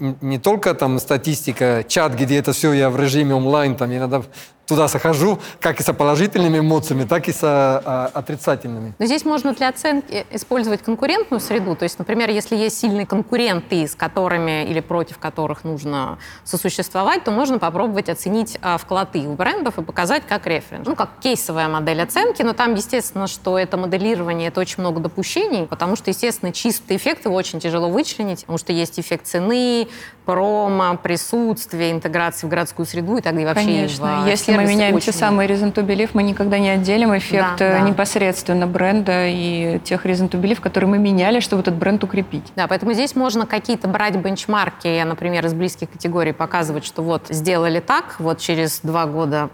не 0.00 0.38
только 0.38 0.74
там 0.74 0.98
статистика, 0.98 1.84
чат, 1.86 2.14
где 2.14 2.38
это 2.38 2.52
все 2.52 2.72
я 2.72 2.90
в 2.90 2.98
режиме 2.98 3.34
онлайн, 3.34 3.76
там 3.76 3.92
иногда 3.92 4.22
туда 4.66 4.88
захожу, 4.88 5.38
как 5.60 5.80
и 5.80 5.82
с 5.82 5.92
положительными 5.92 6.58
эмоциями, 6.58 7.04
так 7.04 7.28
и 7.28 7.32
с 7.32 7.40
а, 7.42 8.10
отрицательными. 8.14 8.94
Но 8.98 9.06
здесь 9.06 9.24
можно 9.24 9.52
для 9.54 9.68
оценки 9.68 10.24
использовать 10.30 10.82
конкурентную 10.82 11.40
среду. 11.40 11.74
То 11.76 11.82
есть, 11.82 11.98
например, 11.98 12.30
если 12.30 12.56
есть 12.56 12.78
сильные 12.78 13.06
конкуренты, 13.06 13.86
с 13.86 13.94
которыми 13.94 14.64
или 14.64 14.80
против 14.80 15.18
которых 15.18 15.64
нужно 15.64 16.18
сосуществовать, 16.44 17.24
то 17.24 17.30
можно 17.30 17.58
попробовать 17.58 18.08
оценить 18.08 18.58
а, 18.62 18.78
вклады 18.78 19.26
у 19.26 19.34
брендов 19.34 19.78
и 19.78 19.82
показать 19.82 20.22
как 20.26 20.46
референс. 20.46 20.86
Ну, 20.86 20.96
как 20.96 21.10
кейсовая 21.20 21.68
модель 21.68 22.02
оценки, 22.02 22.42
но 22.42 22.52
там, 22.52 22.74
естественно, 22.74 23.26
что 23.26 23.58
это 23.58 23.76
моделирование, 23.76 24.48
это 24.48 24.60
очень 24.60 24.80
много 24.80 25.00
допущений, 25.00 25.66
потому 25.66 25.96
что, 25.96 26.10
естественно, 26.12 26.52
чистый 26.52 26.96
эффект 26.96 27.24
его 27.24 27.34
очень 27.34 27.60
тяжело 27.60 27.88
вычленить, 27.88 28.40
потому 28.40 28.58
что 28.58 28.72
есть 28.72 29.00
эффект 29.00 29.26
цены, 29.26 29.88
промо, 30.24 30.96
присутствие, 30.96 31.90
интеграции 31.90 32.46
в 32.46 32.50
городскую 32.50 32.86
среду 32.86 33.16
и 33.16 33.20
так 33.20 33.34
и 33.34 33.44
вообще 33.44 33.64
Конечно. 33.64 34.22
в 34.22 34.28
Если 34.28 34.54
мы 34.56 34.64
меняем 34.64 34.98
те 35.00 35.12
самые 35.12 35.48
reason 35.48 35.72
to 35.72 35.84
believe, 35.84 36.10
мы 36.12 36.22
никогда 36.22 36.58
не 36.58 36.70
отделим 36.70 37.16
эффект 37.16 37.58
Да, 37.58 37.64
э, 37.64 37.78
да. 37.78 37.80
непосредственно 37.80 38.66
бренда 38.66 39.26
и 39.26 39.80
тех 39.84 40.06
reason 40.06 40.30
to 40.30 40.40
believe, 40.40 40.60
которые 40.60 40.90
мы 40.90 40.98
меняли, 40.98 41.40
чтобы 41.40 41.62
этот 41.62 41.74
бренд 41.74 42.04
укрепить. 42.04 42.52
Да, 42.54 42.66
поэтому 42.68 42.92
здесь 42.92 43.16
можно 43.16 43.46
какие-то 43.46 43.88
брать 43.88 44.16
бенчмарки, 44.16 45.02
например, 45.02 45.44
из 45.46 45.54
близких 45.54 45.90
категорий, 45.90 46.32
показывать, 46.32 46.84
что 46.84 47.02
вот 47.02 47.26
сделали 47.28 47.80
так, 47.80 48.16
вот 48.18 48.38
через 48.38 48.80
два 48.80 49.06
года 49.06 49.50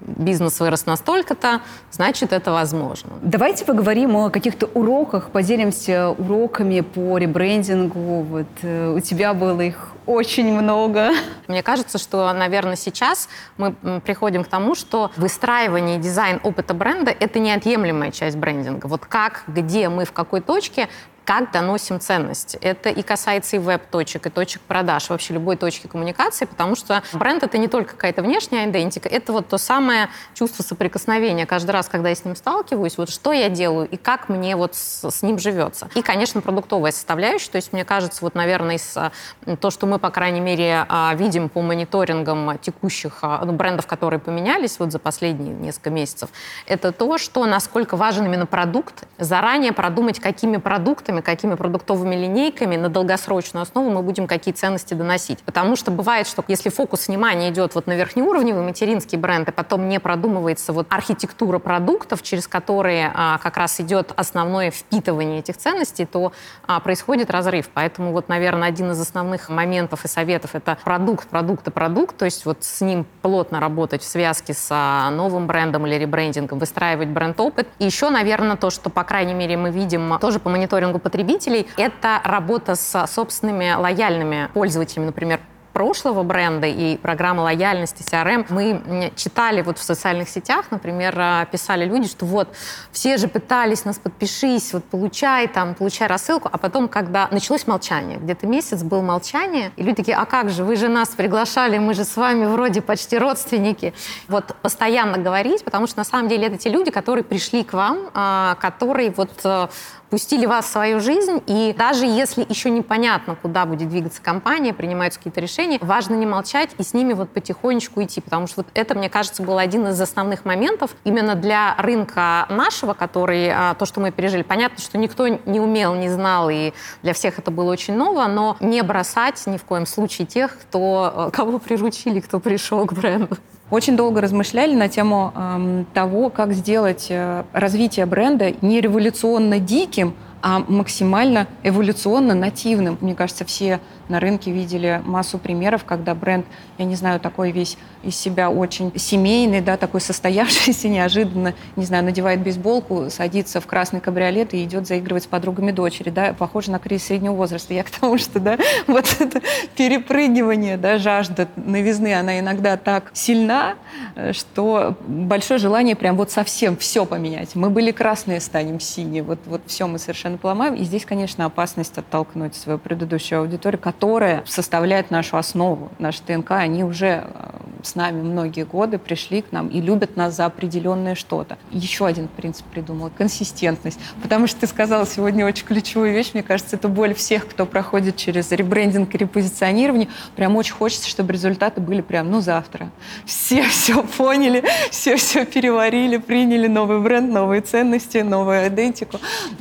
бизнес 0.00 0.60
вырос 0.60 0.86
настолько-то, 0.86 1.60
значит, 1.90 2.32
это 2.32 2.52
возможно. 2.52 3.10
Давайте 3.22 3.64
поговорим 3.64 4.16
о 4.16 4.30
каких-то 4.30 4.66
уроках, 4.74 5.30
поделимся 5.30 6.10
уроками 6.10 6.80
по 6.80 7.18
ребрендингу. 7.18 8.22
Вот 8.22 8.46
э, 8.62 8.94
у 8.96 9.00
тебя 9.00 9.34
было 9.34 9.60
их 9.60 9.92
очень 10.06 10.52
много. 10.52 11.10
Мне 11.46 11.62
кажется, 11.62 11.98
что, 11.98 12.32
наверное, 12.32 12.76
сейчас 12.76 13.28
мы 13.56 13.74
приходим 14.04 14.44
к 14.44 14.48
тому, 14.48 14.74
что 14.74 15.10
выстраивание 15.16 15.98
дизайн 15.98 16.40
опыта 16.42 16.74
бренда— 16.74 17.14
это 17.20 17.38
неотъемлемая 17.38 18.10
часть 18.10 18.36
брендинга. 18.36 18.86
Вот 18.86 19.04
как, 19.06 19.44
где 19.46 19.88
мы, 19.88 20.04
в 20.04 20.12
какой 20.12 20.40
точке 20.40 20.88
как 21.30 21.52
доносим 21.52 22.00
ценность. 22.00 22.56
Это 22.60 22.88
и 22.88 23.02
касается 23.02 23.54
и 23.54 23.60
веб-точек, 23.60 24.26
и 24.26 24.30
точек 24.30 24.62
продаж, 24.62 25.10
вообще 25.10 25.34
любой 25.34 25.54
точки 25.54 25.86
коммуникации, 25.86 26.44
потому 26.44 26.74
что 26.74 27.04
бренд— 27.12 27.42
это 27.44 27.56
не 27.56 27.68
только 27.68 27.92
какая-то 27.92 28.22
внешняя 28.22 28.68
идентика, 28.68 29.08
это 29.08 29.32
вот 29.32 29.46
то 29.46 29.56
самое 29.56 30.08
чувство 30.34 30.64
соприкосновения. 30.64 31.46
Каждый 31.46 31.70
раз, 31.70 31.88
когда 31.88 32.08
я 32.08 32.16
с 32.16 32.24
ним 32.24 32.34
сталкиваюсь, 32.34 32.98
вот 32.98 33.10
что 33.10 33.32
я 33.32 33.48
делаю 33.48 33.88
и 33.88 33.96
как 33.96 34.28
мне 34.28 34.56
вот 34.56 34.74
с, 34.74 35.08
с 35.08 35.22
ним 35.22 35.38
живется. 35.38 35.88
И, 35.94 36.02
конечно, 36.02 36.40
продуктовая 36.40 36.90
составляющая. 36.90 37.52
То 37.52 37.56
есть, 37.56 37.72
мне 37.72 37.84
кажется, 37.84 38.24
вот, 38.24 38.34
наверное, 38.34 38.74
из, 38.74 38.96
а, 38.96 39.12
то, 39.60 39.70
что 39.70 39.86
мы, 39.86 40.00
по 40.00 40.10
крайней 40.10 40.40
мере, 40.40 40.84
а, 40.88 41.14
видим 41.14 41.48
по 41.48 41.62
мониторингам 41.62 42.58
текущих 42.58 43.18
а, 43.22 43.44
ну, 43.44 43.52
брендов, 43.52 43.86
которые 43.86 44.18
поменялись 44.18 44.80
вот 44.80 44.90
за 44.90 44.98
последние 44.98 45.54
несколько 45.54 45.90
месяцев, 45.90 46.30
это 46.66 46.90
то, 46.90 47.18
что 47.18 47.46
насколько 47.46 47.96
важен 47.96 48.26
именно 48.26 48.46
продукт. 48.46 49.04
Заранее 49.16 49.72
продумать, 49.72 50.18
какими 50.18 50.56
продуктами, 50.56 51.19
какими 51.22 51.54
продуктовыми 51.54 52.14
линейками 52.14 52.76
на 52.76 52.88
долгосрочную 52.88 53.62
основу 53.62 53.90
мы 53.90 54.02
будем 54.02 54.26
какие 54.26 54.54
ценности 54.54 54.94
доносить. 54.94 55.40
Потому 55.42 55.76
что 55.76 55.90
бывает, 55.90 56.26
что 56.26 56.44
если 56.48 56.70
фокус 56.70 57.08
внимания 57.08 57.50
идет 57.50 57.74
вот 57.74 57.86
на 57.86 57.96
верхнеуровневый 57.96 58.62
материнский 58.62 59.18
бренд, 59.18 59.48
и 59.48 59.52
потом 59.52 59.88
не 59.88 59.98
продумывается 59.98 60.72
вот 60.72 60.86
архитектура 60.90 61.58
продуктов, 61.58 62.22
через 62.22 62.46
которые 62.46 63.10
а, 63.14 63.38
как 63.38 63.56
раз 63.56 63.80
идет 63.80 64.12
основное 64.16 64.70
впитывание 64.70 65.40
этих 65.40 65.56
ценностей, 65.56 66.06
то 66.06 66.32
а, 66.66 66.80
происходит 66.80 67.30
разрыв. 67.30 67.68
Поэтому 67.74 68.12
вот, 68.12 68.28
наверное, 68.28 68.68
один 68.68 68.92
из 68.92 69.00
основных 69.00 69.48
моментов 69.48 70.04
и 70.04 70.08
советов 70.08 70.54
это 70.54 70.78
продукт, 70.84 71.28
продукт 71.28 71.66
и 71.66 71.70
продукт, 71.70 72.16
то 72.16 72.24
есть 72.24 72.46
вот 72.46 72.64
с 72.64 72.80
ним 72.80 73.04
плотно 73.22 73.58
работать 73.58 74.02
в 74.02 74.06
связке 74.06 74.54
с 74.54 74.68
а, 74.70 75.10
новым 75.10 75.46
брендом 75.46 75.86
или 75.86 75.96
ребрендингом, 75.96 76.58
выстраивать 76.58 77.08
бренд-опыт. 77.08 77.66
И 77.78 77.84
еще, 77.84 78.10
наверное, 78.10 78.56
то, 78.56 78.70
что, 78.70 78.90
по 78.90 79.02
крайней 79.02 79.34
мере, 79.34 79.56
мы 79.56 79.70
видим 79.70 80.16
тоже 80.20 80.38
по 80.38 80.50
мониторингу 80.50 80.99
потребителей, 81.00 81.66
это 81.76 82.20
работа 82.24 82.74
с 82.74 83.06
собственными 83.06 83.74
лояльными 83.74 84.48
пользователями, 84.54 85.06
например, 85.06 85.40
прошлого 85.72 86.22
бренда 86.22 86.66
и 86.66 86.96
программы 86.96 87.42
лояльности, 87.42 88.02
CRM, 88.02 88.46
мы 88.50 89.12
читали 89.16 89.62
вот 89.62 89.78
в 89.78 89.82
социальных 89.82 90.28
сетях, 90.28 90.66
например, 90.70 91.14
а, 91.16 91.44
писали 91.46 91.84
люди, 91.84 92.08
что 92.08 92.26
вот 92.26 92.48
все 92.92 93.16
же 93.16 93.28
пытались 93.28 93.84
нас 93.84 93.98
подпишись, 93.98 94.72
вот 94.72 94.84
получай 94.84 95.46
там, 95.48 95.74
получай 95.74 96.08
рассылку, 96.08 96.48
а 96.52 96.58
потом, 96.58 96.88
когда 96.88 97.28
началось 97.30 97.66
молчание, 97.66 98.18
где-то 98.18 98.46
месяц 98.46 98.82
был 98.82 99.02
молчание, 99.02 99.72
и 99.76 99.82
люди 99.82 99.96
такие, 99.96 100.16
а 100.16 100.24
как 100.26 100.50
же, 100.50 100.64
вы 100.64 100.76
же 100.76 100.88
нас 100.88 101.10
приглашали, 101.10 101.78
мы 101.78 101.94
же 101.94 102.04
с 102.04 102.16
вами 102.16 102.46
вроде 102.46 102.82
почти 102.82 103.16
родственники. 103.16 103.94
Вот 104.28 104.54
постоянно 104.62 105.18
говорить, 105.18 105.64
потому 105.64 105.86
что 105.86 105.98
на 105.98 106.04
самом 106.04 106.28
деле 106.28 106.48
это 106.48 106.58
те 106.58 106.68
люди, 106.68 106.90
которые 106.90 107.24
пришли 107.24 107.64
к 107.64 107.72
вам, 107.72 108.10
а, 108.12 108.56
которые 108.56 109.10
вот 109.16 109.30
э, 109.44 109.68
пустили 110.10 110.44
вас 110.44 110.66
в 110.66 110.68
свою 110.68 111.00
жизнь, 111.00 111.42
и 111.46 111.74
даже 111.76 112.04
если 112.04 112.44
еще 112.48 112.70
непонятно, 112.70 113.36
куда 113.36 113.64
будет 113.64 113.88
двигаться 113.88 114.20
компания, 114.20 114.74
принимаются 114.74 115.18
какие-то 115.18 115.40
решения, 115.40 115.78
важно 115.80 116.14
не 116.14 116.26
молчать 116.26 116.70
и 116.76 116.82
с 116.82 116.92
ними 116.92 117.12
вот 117.12 117.30
потихонечку 117.30 118.02
идти, 118.02 118.20
потому 118.20 118.46
что 118.46 118.62
вот 118.62 118.66
это, 118.74 118.94
мне 118.94 119.08
кажется, 119.08 119.42
был 119.42 119.58
один 119.58 119.86
из 119.86 120.00
основных 120.00 120.44
моментов 120.44 120.90
именно 121.04 121.36
для 121.36 121.74
рынка 121.78 122.46
нашего, 122.50 122.92
который, 122.94 123.50
а, 123.50 123.74
то, 123.74 123.86
что 123.86 124.00
мы 124.00 124.10
пережили. 124.10 124.42
Понятно, 124.42 124.82
что 124.82 124.98
никто 124.98 125.28
не 125.28 125.60
умел, 125.60 125.94
не 125.94 126.08
знал, 126.08 126.50
и 126.50 126.72
для 127.02 127.14
всех 127.14 127.38
это 127.38 127.50
было 127.50 127.70
очень 127.70 127.94
ново, 127.94 128.26
но 128.26 128.56
не 128.60 128.82
бросать 128.82 129.42
ни 129.46 129.56
в 129.56 129.64
коем 129.64 129.86
случае 129.86 130.26
тех, 130.26 130.58
кто, 130.58 131.28
э, 131.28 131.30
кого 131.32 131.58
приручили, 131.58 132.20
кто 132.20 132.40
пришел 132.40 132.84
к 132.86 132.92
бренду. 132.92 133.36
Очень 133.70 133.96
долго 133.96 134.20
размышляли 134.20 134.74
на 134.74 134.88
тему 134.88 135.32
эм, 135.34 135.86
того, 135.94 136.28
как 136.28 136.52
сделать 136.52 137.06
э, 137.08 137.44
развитие 137.52 138.04
бренда 138.04 138.52
не 138.62 138.80
революционно 138.80 139.60
диким, 139.60 140.14
а 140.42 140.60
максимально 140.60 141.46
эволюционно 141.62 142.34
нативным. 142.34 142.98
Мне 143.00 143.14
кажется, 143.14 143.44
все 143.44 143.80
на 144.08 144.20
рынке 144.20 144.50
видели 144.50 145.02
массу 145.04 145.38
примеров, 145.38 145.84
когда 145.84 146.14
бренд, 146.14 146.46
я 146.78 146.84
не 146.84 146.96
знаю, 146.96 147.20
такой 147.20 147.52
весь 147.52 147.78
из 148.02 148.16
себя 148.16 148.50
очень 148.50 148.92
семейный, 148.98 149.60
да, 149.60 149.76
такой 149.76 150.00
состоявшийся, 150.00 150.88
неожиданно, 150.90 151.54
не 151.76 151.84
знаю, 151.84 152.04
надевает 152.04 152.40
бейсболку, 152.40 153.10
садится 153.10 153.60
в 153.60 153.66
красный 153.66 154.00
кабриолет 154.00 154.54
и 154.54 154.64
идет 154.64 154.86
заигрывать 154.86 155.24
с 155.24 155.26
подругами 155.26 155.70
дочери, 155.70 156.10
да, 156.10 156.32
похоже 156.32 156.70
на 156.70 156.78
кризис 156.78 157.06
среднего 157.08 157.34
возраста. 157.34 157.74
Я 157.74 157.84
к 157.84 157.90
тому, 157.90 158.18
что, 158.18 158.40
да, 158.40 158.58
вот 158.86 159.04
это 159.20 159.40
перепрыгивание, 159.76 160.76
да, 160.76 160.98
жажда 160.98 161.48
новизны, 161.56 162.14
она 162.14 162.38
иногда 162.40 162.76
так 162.76 163.10
сильна, 163.12 163.74
э, 164.16 164.32
что 164.32 164.96
большое 165.06 165.60
желание 165.60 165.94
прям 165.94 166.16
вот 166.16 166.30
совсем 166.30 166.76
все 166.76 167.04
поменять. 167.04 167.54
Мы 167.54 167.70
были 167.70 167.90
красные, 167.90 168.40
станем 168.40 168.80
синие, 168.80 169.22
вот, 169.22 169.38
вот 169.46 169.62
все 169.66 169.86
мы 169.86 169.98
совершенно 169.98 170.29
поломаем. 170.38 170.74
И 170.74 170.84
здесь, 170.84 171.04
конечно, 171.04 171.44
опасность 171.44 171.96
оттолкнуть 171.98 172.54
свою 172.54 172.78
предыдущую 172.78 173.40
аудиторию, 173.40 173.80
которая 173.80 174.42
составляет 174.46 175.10
нашу 175.10 175.36
основу, 175.36 175.90
наш 175.98 176.20
ДНК, 176.20 176.52
они 176.52 176.84
уже 176.84 177.24
э, 177.24 177.50
с 177.82 177.94
нами 177.94 178.22
многие 178.22 178.64
годы 178.64 178.98
пришли 178.98 179.42
к 179.42 179.52
нам 179.52 179.68
и 179.68 179.80
любят 179.80 180.16
нас 180.16 180.36
за 180.36 180.46
определенное 180.46 181.14
что-то. 181.14 181.58
Еще 181.70 182.06
один 182.06 182.28
принцип 182.28 182.66
придумала— 182.66 183.10
консистентность. 183.16 183.98
Потому 184.22 184.46
что 184.46 184.60
ты 184.60 184.66
сказала 184.66 185.06
сегодня 185.06 185.46
очень 185.46 185.66
ключевую 185.66 186.12
вещь, 186.12 186.30
мне 186.34 186.42
кажется, 186.42 186.76
это 186.76 186.88
боль 186.88 187.14
всех, 187.14 187.48
кто 187.48 187.66
проходит 187.66 188.16
через 188.16 188.50
ребрендинг 188.52 189.14
и 189.14 189.18
репозиционирование. 189.18 190.08
Прям 190.36 190.56
очень 190.56 190.74
хочется, 190.74 191.08
чтобы 191.08 191.32
результаты 191.32 191.80
были 191.80 192.00
прям, 192.00 192.30
ну, 192.30 192.40
завтра. 192.40 192.90
Все 193.24 193.62
все 193.68 194.02
поняли, 194.02 194.64
все 194.90 195.16
все 195.16 195.44
переварили, 195.44 196.18
приняли 196.18 196.66
новый 196.66 197.00
бренд, 197.00 197.32
новые 197.32 197.62
ценности, 197.62 198.18
новую 198.18 198.68
идентику. 198.68 199.18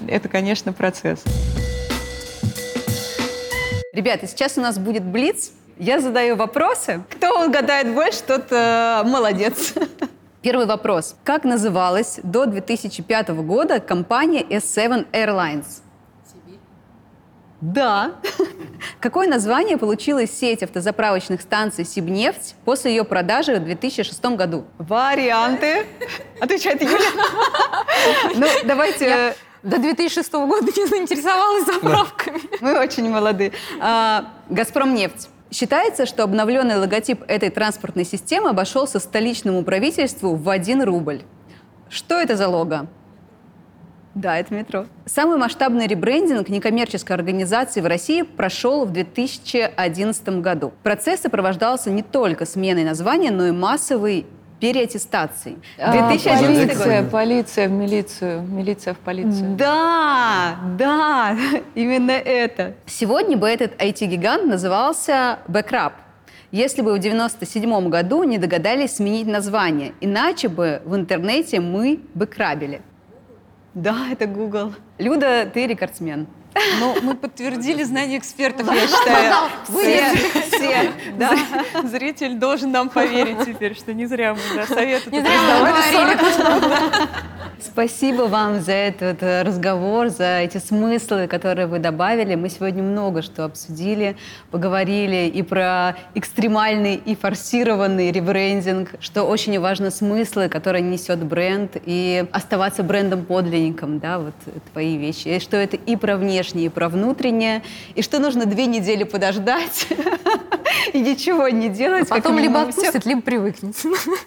Это, 0.08 0.28
конечно, 0.30 0.59
процесс. 0.74 1.24
Ребята, 3.94 4.28
сейчас 4.28 4.58
у 4.58 4.62
нас 4.62 4.78
будет 4.78 5.04
блиц. 5.04 5.52
Я 5.78 6.00
задаю 6.00 6.36
вопросы. 6.36 7.04
Кто 7.10 7.46
угадает 7.46 7.94
больше, 7.94 8.22
тот 8.26 8.52
э, 8.52 9.04
молодец. 9.06 9.74
Первый 10.42 10.68
вопрос. 10.68 11.16
Как 11.26 11.44
называлась 11.44 12.20
до 12.24 12.46
2005 12.46 13.30
года 13.30 13.80
компания 13.80 14.44
S7 14.44 15.08
Airlines? 15.12 15.82
Сибирь. 16.32 16.60
Да. 17.60 18.14
Какое 19.02 19.28
название 19.28 19.78
получила 19.78 20.26
сеть 20.26 20.64
автозаправочных 20.64 21.42
станций 21.42 21.84
«Сибнефть» 21.84 22.56
после 22.64 22.92
ее 22.92 23.04
продажи 23.04 23.56
в 23.56 23.64
2006 23.66 24.24
году? 24.26 24.66
Варианты. 24.78 25.86
Отвечает 26.40 26.82
Юля. 26.82 27.00
Ну, 28.36 28.48
давайте... 28.64 29.36
До 29.64 29.78
2006 29.78 30.32
года 30.34 30.66
не 30.66 30.88
заинтересовалась 30.88 31.66
заправками. 31.66 32.42
Мы 32.62 32.80
очень 32.80 33.10
молоды. 33.10 33.52
А, 33.80 34.34
«Газпром 34.50 34.94
нефть». 34.94 35.30
Считается, 35.52 36.06
что 36.06 36.24
обновленный 36.24 36.78
логотип 36.78 37.24
этой 37.28 37.50
транспортной 37.50 38.06
системы 38.06 38.50
обошелся 38.50 39.00
столичному 39.00 39.64
правительству 39.64 40.36
в 40.36 40.48
1 40.48 40.84
рубль. 40.84 41.24
Что 41.90 42.16
это 42.22 42.38
за 42.38 42.48
лого? 42.48 42.88
Да, 44.14 44.38
это 44.38 44.54
метро. 44.54 44.86
Самый 45.06 45.38
масштабный 45.38 45.88
ребрендинг 45.88 46.50
некоммерческой 46.50 47.16
организации 47.16 47.82
в 47.82 47.86
России 47.86 48.22
прошел 48.24 48.86
в 48.86 48.92
2011 48.92 50.42
году. 50.42 50.74
Процесс 50.84 51.22
сопровождался 51.22 51.90
не 51.90 52.04
только 52.04 52.46
сменой 52.46 52.84
названия, 52.84 53.32
но 53.32 53.48
и 53.48 53.52
массовой 53.52 54.26
переаттестацией. 54.60 55.58
А, 55.78 55.92
2011 55.92 56.68
полиция, 56.68 57.02
год. 57.02 57.12
полиция 57.12 57.68
в 57.68 57.72
милицию, 57.72 58.42
милиция 58.42 58.94
в 58.94 59.00
полицию. 59.00 59.56
Да, 59.56 60.58
да, 60.78 61.38
именно 61.76 62.12
это. 62.12 62.76
Сегодня 62.86 63.38
бы 63.38 63.48
этот 63.48 63.82
IT-гигант 63.82 64.46
назывался 64.46 65.40
Backup, 65.48 65.94
если 66.52 66.82
бы 66.82 66.94
в 66.94 67.00
97 67.00 67.90
году 67.90 68.24
не 68.24 68.38
догадались 68.38 68.96
сменить 68.96 69.28
название. 69.28 69.94
Иначе 70.02 70.50
бы 70.50 70.82
в 70.86 70.96
интернете 70.96 71.60
мы 71.60 72.00
бы 72.14 72.26
крабили. 72.26 72.82
Да, 73.74 74.08
это 74.12 74.26
Google. 74.26 74.74
Люда, 74.98 75.46
ты 75.46 75.68
рекордсмен. 75.68 76.28
Ну, 76.80 76.98
мы 77.02 77.16
подтвердили 77.16 77.84
знания 77.84 78.18
экспертов, 78.18 78.68
я 78.74 78.88
считаю. 78.88 79.34
Все, 79.68 80.16
все. 80.52 80.92
Да. 81.18 81.38
Зритель 81.84 82.36
должен 82.36 82.72
нам 82.72 82.90
поверить 82.90 83.46
теперь, 83.46 83.76
что 83.76 83.94
не 83.94 84.06
зря 84.06 84.34
мы 84.34 84.42
да, 84.56 84.66
советы 84.66 85.12
Не 85.12 85.22
зря 85.22 85.32
мы 85.62 85.70
говорили. 85.70 86.20
Спасибо 87.62 88.24
вам 88.24 88.62
за 88.62 88.72
этот 88.72 89.22
э, 89.22 89.42
разговор, 89.42 90.08
за 90.08 90.40
эти 90.40 90.58
смыслы, 90.60 91.28
которые 91.28 91.68
вы 91.68 91.80
добавили. 91.80 92.36
Мы 92.36 92.50
сегодня 92.50 92.82
много 92.82 93.22
что 93.22 93.44
обсудили, 93.44 94.16
поговорили 94.50 95.28
и 95.28 95.42
про 95.44 95.98
экстремальный 96.16 96.96
и 96.96 97.16
форсированный 97.16 98.12
ребрендинг, 98.12 98.92
что 99.02 99.24
очень 99.24 99.60
важно 99.60 99.92
смыслы, 99.92 100.48
которые 100.48 100.82
несет 100.82 101.24
бренд, 101.24 101.76
и 101.86 102.26
оставаться 102.32 102.82
брендом-подлинником, 102.82 104.00
да, 104.00 104.20
вот 104.20 104.36
твои 104.72 104.98
вещи. 104.98 105.28
И 105.28 105.40
что 105.40 105.58
это 105.58 105.76
и 105.76 105.96
про 105.98 106.16
внешнее, 106.16 106.68
и 106.68 106.70
про 106.70 106.88
внутреннее, 106.88 107.62
и 107.94 108.02
что 108.02 108.20
нужно 108.20 108.46
две 108.46 108.68
недели 108.68 109.04
подождать 109.04 109.88
и 110.94 111.00
ничего 111.00 111.50
не 111.50 111.68
делать. 111.68 112.10
А 112.10 112.16
потом 112.16 112.40
либо 112.40 112.62
отпустят, 112.62 113.06
либо 113.06 113.22
привыкнет. 113.22 113.76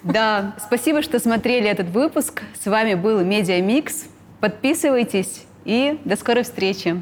Да, 0.03 0.55
спасибо, 0.63 1.01
что 1.01 1.19
смотрели 1.19 1.67
этот 1.67 1.89
выпуск. 1.89 2.43
С 2.61 2.67
вами 2.67 2.93
был 2.93 3.22
Медиа 3.23 3.61
Микс. 3.61 4.05
Подписывайтесь 4.39 5.45
и 5.65 5.99
до 6.05 6.15
скорой 6.15 6.43
встречи. 6.43 7.01